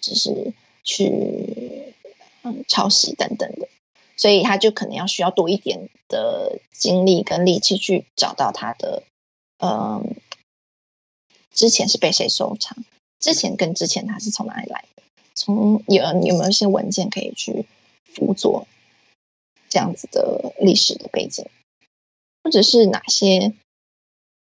[0.00, 0.52] 只是
[0.82, 1.94] 去
[2.42, 3.68] 嗯抄袭等等的，
[4.16, 9.02] 所以他就可能要需要多一点的精力跟力气去找到它的
[9.58, 10.16] 嗯
[11.52, 12.78] 之前是被谁收藏。
[13.18, 15.02] 之前跟之前，它是从哪里来的？
[15.34, 17.66] 从有有没有一些文件可以去
[18.14, 18.66] 辅佐
[19.70, 21.46] 这样子的历史的背景，
[22.44, 23.54] 或者是哪些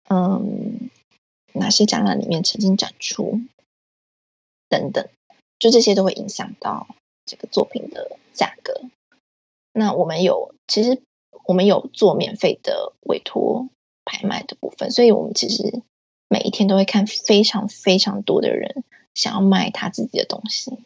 [0.10, 0.90] 嗯
[1.54, 3.40] 哪些展览里面曾经展出
[4.68, 5.08] 等等，
[5.60, 6.88] 就这些都会影响到
[7.28, 8.82] 这个作品的价格。
[9.74, 11.00] 那我们有其实
[11.44, 13.70] 我们有做免费的委托
[14.04, 15.84] 拍卖的部分，所以我们其实。
[16.30, 20.78] 每一天都会看非常非常多的人想要卖他自己的东西，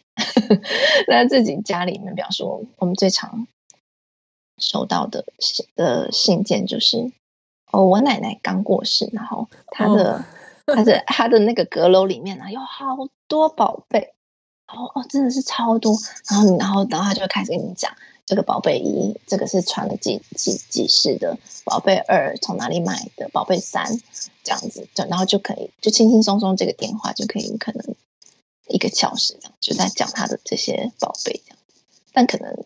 [1.10, 3.48] 那自己家里面，比方说我们最常
[4.62, 7.12] 收到的信的信件就是，
[7.72, 10.24] 哦，我奶奶刚过世，然后她的
[10.66, 14.14] 她的她的那个阁楼里面呢有好多宝贝，
[14.68, 15.97] 哦哦，真的是超多，
[16.30, 17.91] 然后然后然后他就开始跟你讲。
[18.24, 21.36] 这个宝贝一，这个是传了几几几世的；
[21.66, 23.28] 宝贝二从哪里买的？
[23.30, 23.99] 宝贝三
[24.43, 27.95] 这样子，就然后就可以就轻轻松松这个电话就可以可能
[28.70, 31.57] 一个小时这样就在讲他的这些宝贝这样，
[32.14, 32.64] 但可能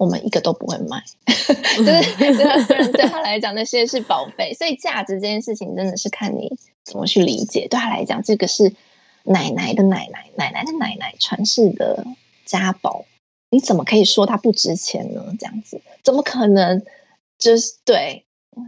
[0.00, 1.84] 我们一个都不会卖， 就是
[2.64, 7.68] 对对他来讲那些是宝贝，所以价值这件事情真的是看你怎么去理解。
[7.68, 8.74] 对他来讲，这个是
[9.24, 12.06] 奶奶的奶奶奶奶的奶奶传世的
[12.46, 13.04] 家宝。
[13.50, 15.34] 你怎么可以说它不值钱呢？
[15.38, 16.82] 这样子怎么可能？
[17.36, 18.24] 就是对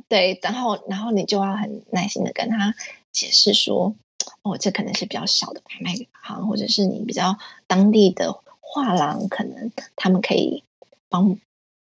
[0.08, 2.74] 对，然后然后你就要很耐心的跟他
[3.10, 3.94] 解释说，
[4.42, 10.64] 哦，这可能是比较小的拍卖行，或者是你比较当地的画廊，可能他们可以
[11.12, 11.38] 帮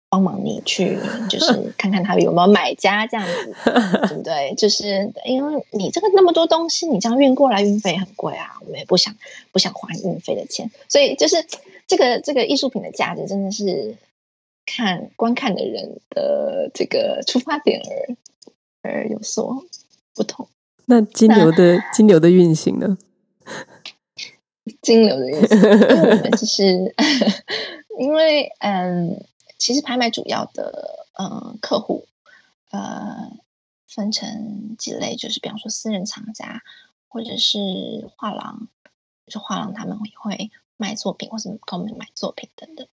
[0.08, 0.98] 帮忙你去，
[1.28, 3.54] 就是 看看他有没有买家这样子，
[4.08, 4.54] 对不对？
[4.56, 9.14] 就是因为你这个那么多东西，你这样运过来，运费很贵啊，我们也不想
[9.52, 11.44] 不想花运费的钱，所以就是。
[11.90, 13.96] 这个这个艺术品的价值真的是
[14.66, 17.80] 看观看的人的这个出发点
[18.82, 19.64] 而而有所
[20.14, 20.48] 不同。
[20.84, 22.98] 那金牛的金牛的运行呢？
[24.82, 26.94] 金牛的运行，因为我们其实
[27.99, 29.26] 因为嗯，
[29.59, 32.07] 其实拍卖主要的嗯客户
[32.70, 33.32] 呃
[33.86, 36.62] 分成几类，就是比方说私人藏家
[37.09, 38.68] 或者是画廊，
[39.26, 40.51] 就画廊他们也会。
[40.80, 42.86] 卖作品，或是跟我们买作品等等。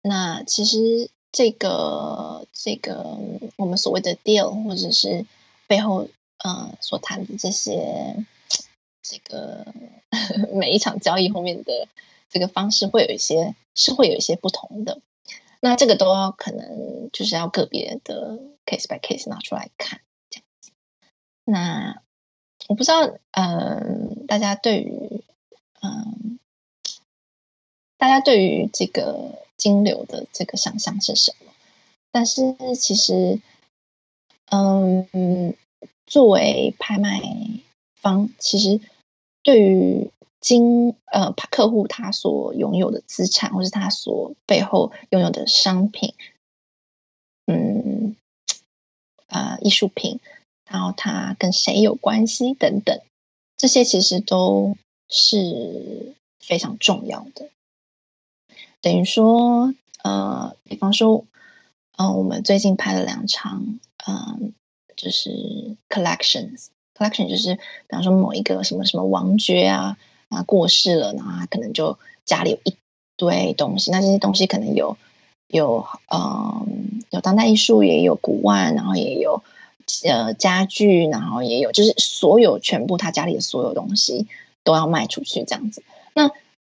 [0.00, 3.18] 那其实这个这个
[3.56, 5.26] 我们所谓的 deal，或者是
[5.66, 6.08] 背后
[6.42, 8.16] 嗯所谈的这些
[9.02, 9.66] 这个
[10.54, 11.86] 每一场交易后面的
[12.28, 15.00] 这个方式，会有一些是会有一些不同的。
[15.60, 20.00] 那这个都要可能就是要个别的 case by case 拿出来看
[20.30, 20.72] 这样子。
[21.44, 22.02] 那
[22.68, 25.22] 我不知道嗯，大家对于
[25.80, 26.38] 嗯。
[28.00, 31.50] 大家对于这个金流的这个想象是什么？
[32.12, 33.40] 但是其实，
[34.52, 35.56] 嗯，
[36.06, 37.20] 作为拍卖
[37.96, 38.80] 方，其实
[39.42, 46.14] 对于经呃客户他所拥有的资产，或是他所背后拥有的商品，
[47.46, 48.14] 嗯，
[49.26, 50.20] 啊、呃，艺术品，
[50.64, 53.00] 然后他跟谁有关系等等，
[53.56, 54.76] 这些其实都
[55.08, 57.48] 是非常重要的。
[58.80, 59.74] 等于说，
[60.04, 61.24] 呃，比方说，
[61.96, 64.54] 嗯、呃，我们最近拍了两场，嗯、
[64.94, 72.74] 就是 collections，collection 就是，比方说某一个什么什么王爵啊啊过世了，然后可能就家里有一
[73.16, 74.96] 堆东西，那这些东西可能有
[75.48, 79.42] 有嗯、有当代艺术，也有古玩，然后也有
[80.04, 84.26] 呃家具，然后也有就是所有全部他家里的所有东西
[84.64, 85.82] 都要卖出去这样子，
[86.14, 86.30] 那。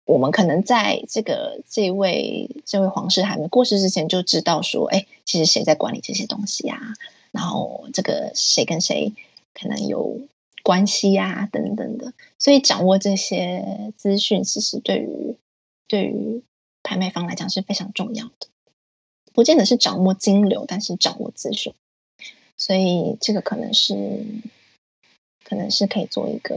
[0.08, 6.80] 我们可能在这个这位这位皇室还没过世之前就知道说，哎，其实谁在管理这些东西呀？
[7.30, 9.12] 然后这个谁跟谁
[9.52, 10.18] 可能有
[10.62, 11.48] 关系呀？
[11.50, 12.12] 等等的。
[12.38, 15.36] 所以掌握这些资讯，其实对于
[15.86, 16.42] 对于
[16.82, 18.48] 拍卖方来讲是非常重要的。
[19.32, 21.72] 不见得是掌握金流，但是掌握资讯，
[22.56, 24.24] 所以这个可能是，
[25.44, 26.56] 可能是可以做一个，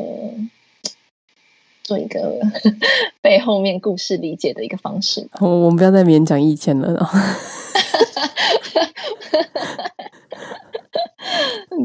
[1.83, 2.39] 做一个
[3.21, 5.37] 被后面故事理解的一个方式吧。
[5.41, 7.07] 我我们不要再勉强一千了。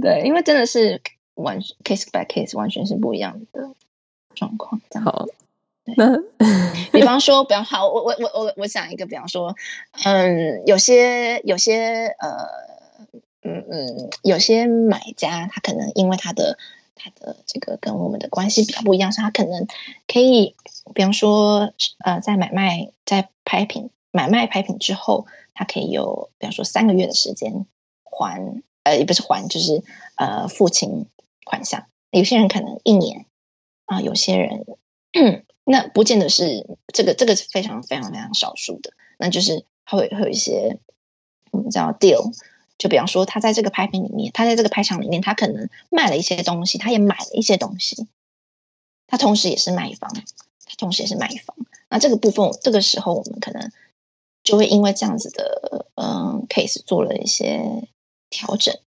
[0.00, 1.00] 对，因为真的是
[1.36, 3.70] 完 case by case，完全是不一样的
[4.34, 4.80] 状况。
[4.90, 5.26] 这样好。
[5.96, 6.18] 那
[6.90, 9.54] 比方说，比方好，我我我我我想一个，比方说，
[10.04, 12.28] 嗯，有些有些呃，
[13.42, 16.58] 嗯嗯，有些买家他可能因为他的
[16.96, 19.68] 他的这个跟我们的关系比较不一样，所以他可能
[20.08, 20.56] 可以，
[20.92, 21.72] 比方说，
[22.04, 27.64] 呃，在买卖在拍品买卖拍品之后，他可以有比方说三个月的时间
[28.02, 28.42] 还，
[28.82, 29.84] 呃，也不是还，就是
[30.16, 31.06] 呃付清
[31.46, 31.86] 款项。
[32.10, 33.24] 有些人可能一年
[33.86, 34.66] 啊，有些人。
[35.68, 38.92] 那不见得是这个，这个是非常非常非常少数的。
[39.18, 40.78] 那就是他会会有一些
[41.50, 42.32] 我们叫 deal，
[42.78, 48.06] 就比方说他在这个拍品里面，他在这个拍场里面，他可能卖了一些东西，他也买了一些东西，
[49.06, 51.56] 他同时也是卖方，他同时也是卖方。
[51.88, 53.72] 那这个部分，这个时候我们可能
[54.44, 57.88] 就会因为这样子的嗯 case 做了一些
[58.30, 58.78] 调整。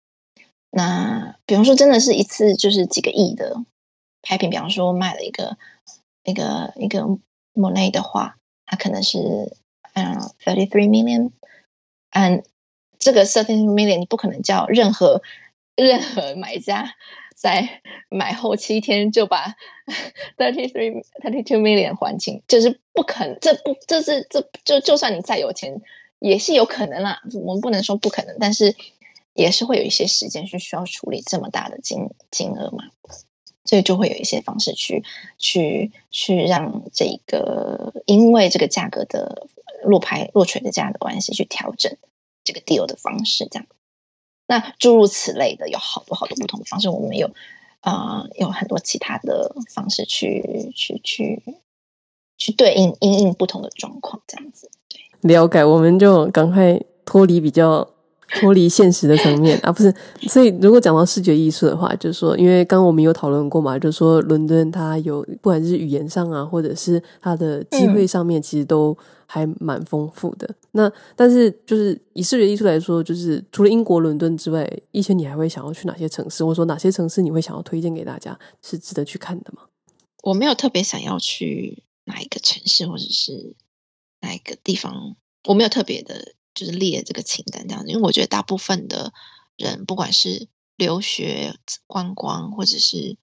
[0.78, 3.64] 那比方说，真的是一次就是几个亿的
[4.22, 5.58] 拍品，比方说卖了一个。
[6.24, 7.06] 一个一个
[7.54, 9.56] Monet 的话，它可能是
[9.94, 11.30] 嗯 thirty three million，
[12.10, 12.44] 嗯，
[12.98, 15.22] 这个 thirty three million 你不可能叫任何
[15.74, 16.96] 任何买家
[17.34, 19.54] 在买后七天就把
[20.36, 25.80] thirty three thirty two million 还清，就是不可能，这不这是这就就算你再有钱
[26.18, 28.76] 也是有可能啦，我们不能说不可能，但是
[29.38, 32.84] 也是会有一些时间是需要处理这么大的金金额嘛。
[33.64, 35.04] 所以就会有一些方式去
[35.36, 39.46] 去去让这个，因为这个价格的
[39.84, 41.94] 落拍落锤的这样的关系，去调整
[42.44, 43.66] 这个 deal 的方式，这样。
[44.46, 46.88] 那诸如此类的，有好多好多不同的方式。
[46.88, 47.30] 我们有
[47.80, 51.42] 啊、有很多其他的方式去去去
[52.38, 54.70] 去对应因应不同的状况，这样子。
[54.88, 57.86] 对，了解，我们就赶快脱离比较。
[58.28, 59.92] 脱离现实的层面 啊，不是，
[60.28, 70.46] 所以如果讲到视觉艺术的话，就是说，因为刚刚我们有讨论过嘛，就是说伦敦它有不管是语言上啊，或者是它的机会上面，其实都还蛮丰富的。
[70.46, 76.44] 嗯、那但是就是以视觉艺术来说，就是除了英国伦敦之外，一些你还会想要去哪些城市？
[76.44, 79.62] 或者说哪些城市你会想要推荐给大家是值得去看的吗？
[80.22, 83.54] 我没有特别想要去哪一个城市，或者是
[84.20, 85.16] 哪一个地方，
[85.46, 86.34] 我没有特别的。
[86.58, 89.12] 就是列这个清单这样子，因为我觉得大部分的
[89.56, 91.54] 人，不管是留学、
[91.86, 93.16] 观光，或者是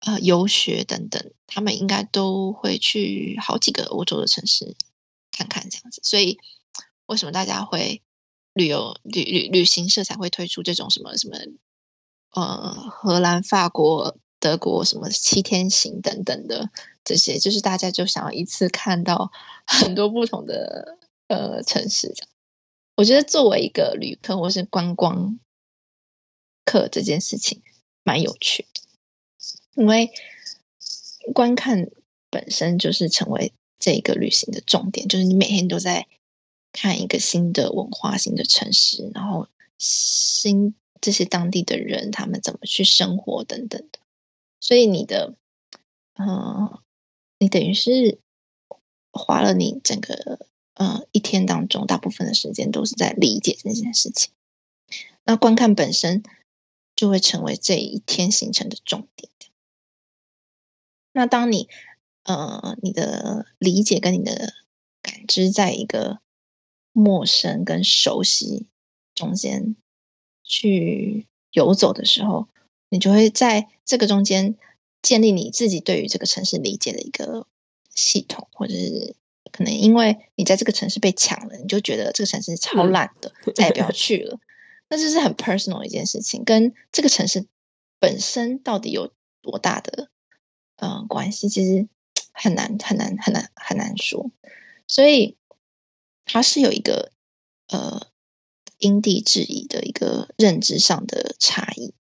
[0.00, 4.74] 呃游学等等，他们应该都会去好几个欧洲的城市
[5.30, 6.00] 看看这样子。
[6.02, 6.38] 所以，
[7.04, 8.02] 为什么大家会
[8.54, 11.36] 旅游旅旅旅行社才会推出这种什么什么
[12.30, 16.70] 呃荷兰、法国、德国什么七天行等等的
[17.04, 19.30] 这些，就是大家就想要一次看到
[19.66, 20.96] 很多不同的
[21.28, 22.28] 呃城市这样。
[22.96, 25.38] 我觉得作为一个旅客或是观光
[26.64, 27.62] 客这件事情
[28.02, 28.80] 蛮有趣的，
[29.74, 30.10] 因为
[31.34, 31.90] 观看
[32.30, 36.08] 本身就是成为这一个旅行的重点，就是你每天都在
[36.72, 43.98] 看一个新的文化、新的城市，然后新这些当地的人他们怎么去生活等等的，
[44.58, 45.34] 所以你的
[46.14, 46.80] 嗯，
[47.38, 48.18] 你等于是
[49.12, 50.46] 花了你整个。
[50.78, 54.30] 呃，一天当中，大部分的时间都是在理解这件事情。
[55.24, 56.22] 那观看本身
[56.94, 59.30] 就会成为这一天行程的重点。
[61.12, 61.70] 那当你
[62.24, 64.52] 呃，你的理解跟你的
[65.00, 66.20] 感知在一个
[66.92, 68.66] 陌生跟熟悉
[69.14, 69.76] 中间
[70.44, 72.48] 去游走的时候，
[72.90, 74.56] 你就会在这个中间
[75.00, 77.46] 建立你自己对于这个城市理解的一个
[77.94, 79.16] 系统，或者是。
[79.56, 84.38] 可能因为你在这个城市被抢了，你就觉得这个城市超烂的，嗯、再也不要去了。
[84.90, 87.46] 那这是很 personal 的一件事情，跟这个城市
[87.98, 90.10] 本身到底有多大的
[90.76, 91.88] 嗯、呃、关系，其实
[92.32, 94.30] 很难很难很难很难说。
[94.86, 95.36] 所以
[96.26, 97.10] 它是有一个
[97.68, 98.06] 呃
[98.78, 101.94] 因地制宜的一个认知上的差异。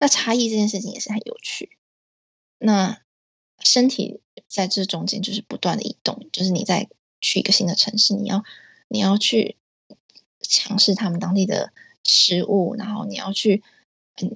[0.00, 1.76] 那差异这件事情也是很有趣。
[2.58, 3.00] 那
[3.62, 4.20] 身体。
[4.46, 6.88] 在这中间就是不断的移动，就是你在
[7.20, 8.44] 去一个新的城市，你要
[8.88, 9.56] 你要去
[10.40, 11.70] 尝试他们当地的
[12.02, 13.62] 食物，然后你要去，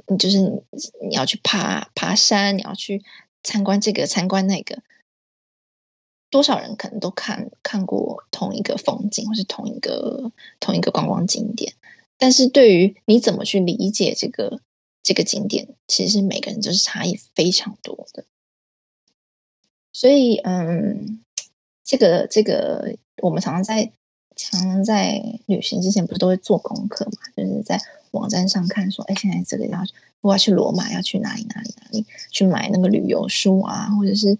[0.07, 0.65] 嗯，就是
[1.09, 3.03] 你要去爬爬山，你要去
[3.43, 4.83] 参观这个参观那个，
[6.29, 11.73] 多少人可能都看看过同一个风景，或是同一个同一个观光景点，
[12.19, 14.61] 但是对于你怎么去理解这个
[15.03, 18.27] 这个景点，其实每个人就是差异非常多的。
[19.93, 21.23] 所以，嗯，
[21.85, 23.93] 这个这个，我们常常在
[24.35, 27.13] 常常在旅行之前，不是都会做功课嘛？
[27.37, 27.81] 就是在
[28.11, 29.79] 网站上看，说，哎，现在这个要
[30.21, 34.39] 我要去罗马，要去哪里哪里哪里去买那个旅游书啊，或者是。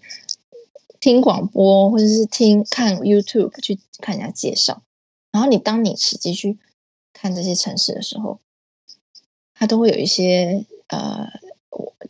[0.99, 4.83] 听广播，或者是听看 YouTube 去看人家介绍，
[5.33, 6.57] 然后你当你实际去
[7.11, 8.39] 看这些城市的时候，
[9.53, 11.27] 它都会有一些呃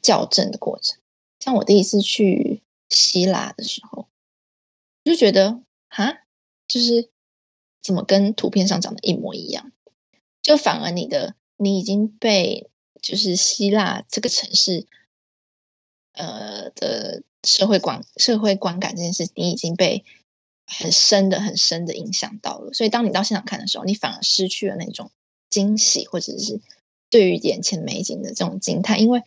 [0.04, 1.00] 校正的过程。
[1.40, 2.53] 像我第一次去
[2.94, 4.08] 希腊的时候，
[5.04, 6.24] 就觉得哈，
[6.68, 7.10] 就是
[7.82, 9.72] 怎么跟图片上长得一模一样，
[10.42, 12.70] 就反而你的你已经被
[13.02, 14.88] 就是希腊这个城市
[16.14, 17.24] 呃的。
[17.46, 20.06] 社会观社会观感这件事，你已经被
[20.66, 22.72] 很深的、很深的影响到了。
[22.72, 25.12] 所以，当你到现场看的时候，你反而失去了那种
[25.50, 26.62] 惊喜，或者是
[27.10, 29.02] 对于眼前美景的这种惊叹。
[29.02, 29.24] 因为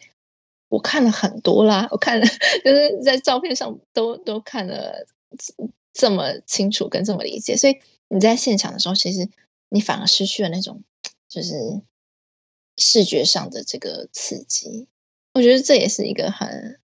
[0.68, 2.26] 我看了很多啦，我看了
[2.64, 5.06] 就是在照片上都都看了
[5.92, 9.28] 这么清楚跟这么理解，所以你在现场的时候，其实
[9.68, 10.82] 你反而失去了那种
[11.28, 11.54] 就是
[12.76, 14.88] 视觉上的这个刺激。
[15.34, 16.78] 我觉得这也是一个很。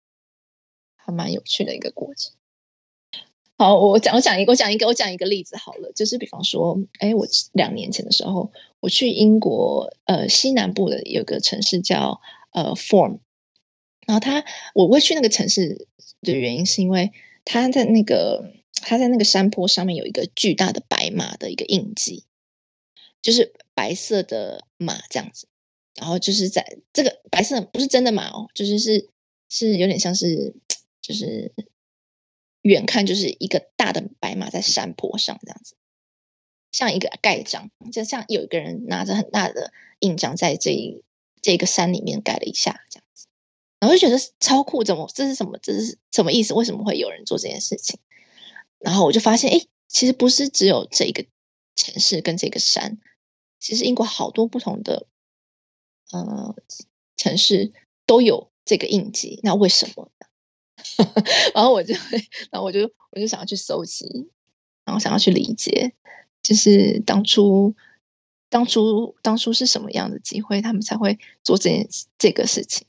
[1.01, 2.33] 还蛮有趣的一个过程。
[3.57, 12.21] 好，我讲我讲一个我讲一个我讲一个例子好了，就是比方说，哎，我两年前的时候，我去英国呃西南部的有个城市叫
[12.51, 13.21] 呃 Form，
[14.05, 14.43] 然后他
[14.73, 15.87] 我会去那个城市
[16.21, 17.11] 的原因是因为
[17.45, 22.23] 他在那个他在那个山坡上面有一个巨大的白马的一个印记，
[23.21, 25.47] 就是白色的马这样子，
[25.95, 29.09] 然后就是在这个白色不是真的马哦，就是是
[29.49, 30.55] 是有点像是。
[31.01, 31.53] 就是
[32.61, 35.75] 远看就是一个大的白马在山坡上这样子，
[36.71, 41.03] 像一个盖章，就像有一个人拿着很大的印章在这一
[41.41, 43.03] 这个山里面盖了一下这样，
[43.79, 45.57] 然后就觉得超酷，怎么这是什么？
[45.61, 46.53] 这是什么意思？
[46.53, 47.99] 为什么会有人做这件事情？
[48.77, 51.25] 然后我就发现，哎，其实不是只有这个
[51.75, 52.97] 城市跟这个山，
[53.59, 55.07] 其实英国好多不同的
[56.11, 56.55] 呃
[57.17, 57.73] 城市
[58.05, 60.11] 都有这个印记，那为什么？
[61.53, 61.93] 然后我就，
[62.51, 64.29] 然后我就，我就想要去搜集，
[64.85, 65.93] 然后想要去理解，
[66.41, 67.75] 就是当初，
[68.49, 72.87] 当初，当初是什么样的机会，他们才会做这件这个事情？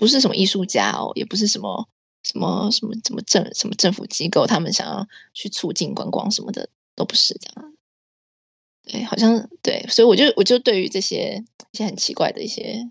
[0.00, 1.88] 不是什么艺术家哦，也不是什么
[2.24, 7.74] 什么什么什么政什么政府机构，他们想要去促进观光什么的，都不是这样。
[8.82, 12.90] 对，好像对，所以我就我就对于这些一些很奇怪的一些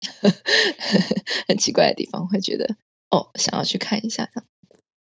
[1.48, 2.76] 很奇怪的地方，会觉得。
[3.10, 4.46] 哦，想要去看一下这样。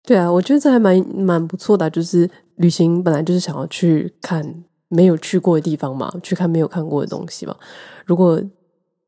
[0.03, 1.89] 对啊，我觉得这还蛮蛮不错的。
[1.89, 7.57] 就是旅行本来就是想要去看没有去过的地方嘛，去看没有看过的东西嘛。
[8.05, 8.43] 如果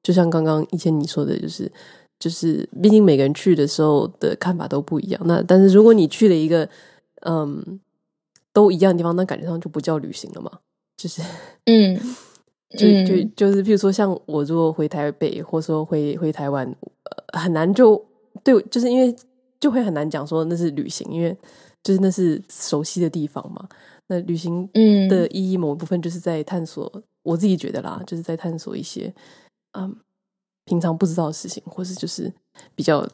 [0.05, 1.71] 就像刚刚以前你说的，就是
[2.19, 5.21] 就是，毕竟每个人去的时候的看法都不一样。
[5.25, 6.69] 那但是如果你去了一个
[7.23, 7.81] 嗯
[8.53, 10.51] 都一样的地方，那感觉上就不叫旅行了嘛。
[10.97, 11.21] 就是
[11.67, 11.99] 嗯，
[12.71, 16.67] 就就就是，譬如说像我如果回台北，或者说回回台湾，
[17.33, 18.03] 呃，很难就。
[18.45, 19.17] 对，就是因为
[19.59, 21.37] 就会很难讲说那是旅行，因为
[21.83, 23.67] 就是那是熟悉的地方嘛。
[24.09, 24.69] 那旅行
[25.09, 29.13] 的意义某一部分就是在探索，嗯、我自己觉得啦，就是在探索一些
[29.73, 29.97] 嗯
[30.67, 32.31] 平常不知道的事情，或是就是
[32.75, 33.09] 比较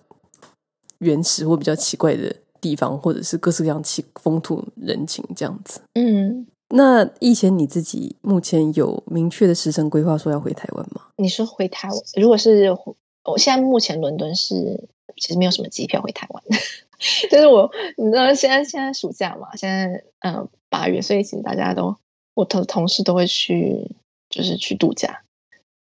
[0.98, 5.80] 原始或比较奇怪的地方，或者是各式各样奇风土人情这样子。
[5.94, 11.02] 嗯，那以前你自己目前有明确的时程规划说要回台湾吗？
[11.16, 12.76] 你说回台湾，如果是
[13.24, 14.88] 我现在目前伦敦是。
[15.18, 16.42] 其实没有什么机票回台湾，
[17.30, 21.94] 就是我，你知道现在现在暑假嘛，现在嗯八月，所以其实大家都
[22.32, 23.90] 我同同事都会去，
[24.30, 25.22] 就是去度假，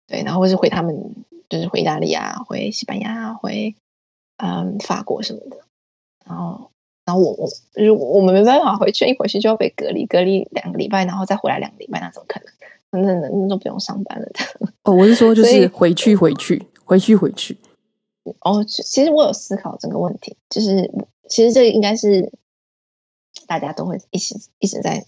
[0.07, 1.15] 对，然后或是回他们，
[1.51, 3.75] 就是回意大利啊，回西班牙，回
[4.39, 5.59] 嗯法国什么的，
[6.25, 6.71] 然后
[7.05, 12.55] 然后我我就是我们没办法回去，一回去就要被隔离，隔离两个礼拜，然后再回来两个礼拜，那怎么可能？
[12.93, 14.71] 那那那都不用上班了的。
[14.85, 17.59] 哦，我是说 就是回去回去回去回去。
[18.41, 20.91] 哦，其实我有思考这个问题，就是
[21.29, 22.33] 其实这应该是
[23.47, 25.05] 大家都会一直一直在，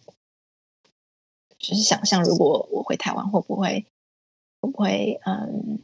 [1.58, 3.84] 就是想象如果我回台湾会不会
[4.60, 5.78] 会不会嗯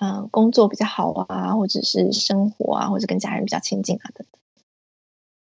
[0.00, 4.40] 嗯工作比较好啊，或者是生活啊，或者跟家人比较亲近啊等等。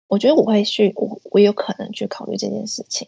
[0.08, 3.08] 我觉得我会去，我我有可能去考虑这件事情，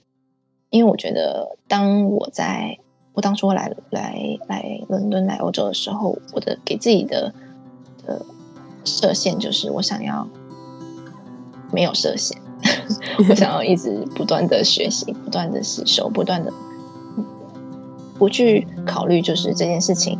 [0.70, 2.78] 因为我觉得当我在
[3.14, 7.34] 我当初来来来伦敦来欧洲的时候，我的给自己的。
[8.04, 8.26] 的
[8.84, 10.28] 设限就是我想要
[11.72, 12.42] 没有设限，
[13.30, 16.52] 我想要一直不断的学习，不断的吸收，不断的
[18.18, 20.20] 不去考虑，就是这件事情，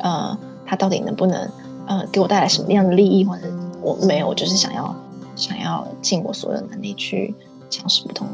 [0.00, 0.38] 呃，
[0.68, 1.50] 它到底能不能
[1.86, 3.44] 呃给我带来什么样的利益，或者
[3.80, 4.94] 我没有，我就是想要
[5.34, 7.34] 想要尽我所有能力去
[7.70, 8.28] 尝试不同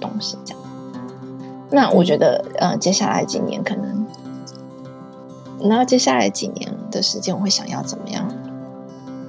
[0.00, 0.62] 东西，这样。
[1.72, 4.06] 那我觉得，呃，接下来几年可能，
[5.60, 8.32] 那接下来几年的时间，我会想要怎么样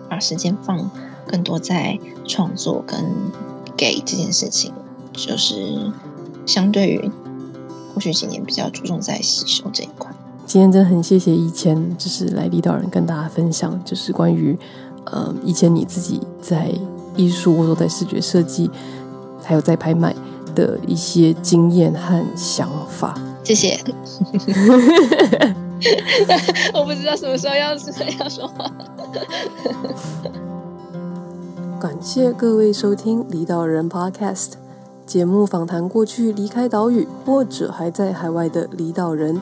[0.08, 0.90] 把时间放
[1.28, 3.04] 更多在创作跟
[3.76, 4.72] 给这件事情，
[5.14, 5.92] 就是
[6.46, 7.12] 相对于
[7.94, 10.11] 过去几年比较注重在吸收这一块。
[10.52, 14.60] 今天真的很谢谢以前，就是来领导人跟大家分享，就是关于
[15.06, 16.70] 呃以前你自己在
[17.16, 18.70] 艺术或者在视觉设计，
[19.42, 20.14] 还有在拍卖。
[20.54, 23.80] 的一些经验和想法，谢谢。
[26.74, 27.78] 我不知道什么时候要要
[28.28, 28.70] 说话。
[31.80, 34.50] 感谢各位收听《离岛人 Podcast》
[35.06, 39.40] 节目，访谈过去离开岛屿或者还在海外的离岛人，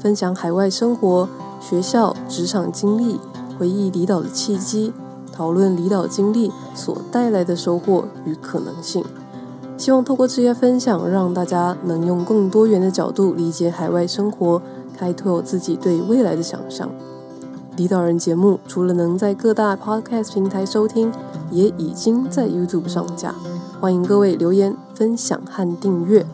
[0.00, 1.28] 分享海外生活、
[1.60, 3.20] 学校、职场经历，
[3.58, 4.92] 回忆离岛的契机，
[5.30, 9.04] 讨论离岛经历所带来的收获与可能性。
[9.76, 14.60] 希望透过这些分享，让大家能用更多元的角度理解海外生活，
[14.96, 16.88] 开拓自己对未来的想象。
[17.76, 21.12] 离岛人节目除了能在各大 Podcast 平台收听，
[21.50, 23.34] 也已经在 YouTube 上架。
[23.80, 26.26] 欢迎各位留言、分享和订阅。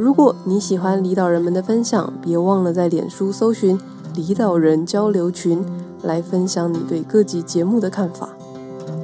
[0.00, 3.78] 如果你喜欢李导人们的分享，别忘了在脸书搜寻
[4.16, 5.62] “李导人交流群”
[6.02, 8.30] 来分享你对各集节目的看法。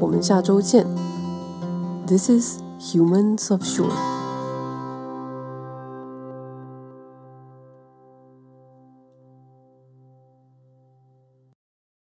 [0.01, 0.87] 我们下周见。
[2.07, 2.61] This is.
[2.81, 4.16] Humans of Shore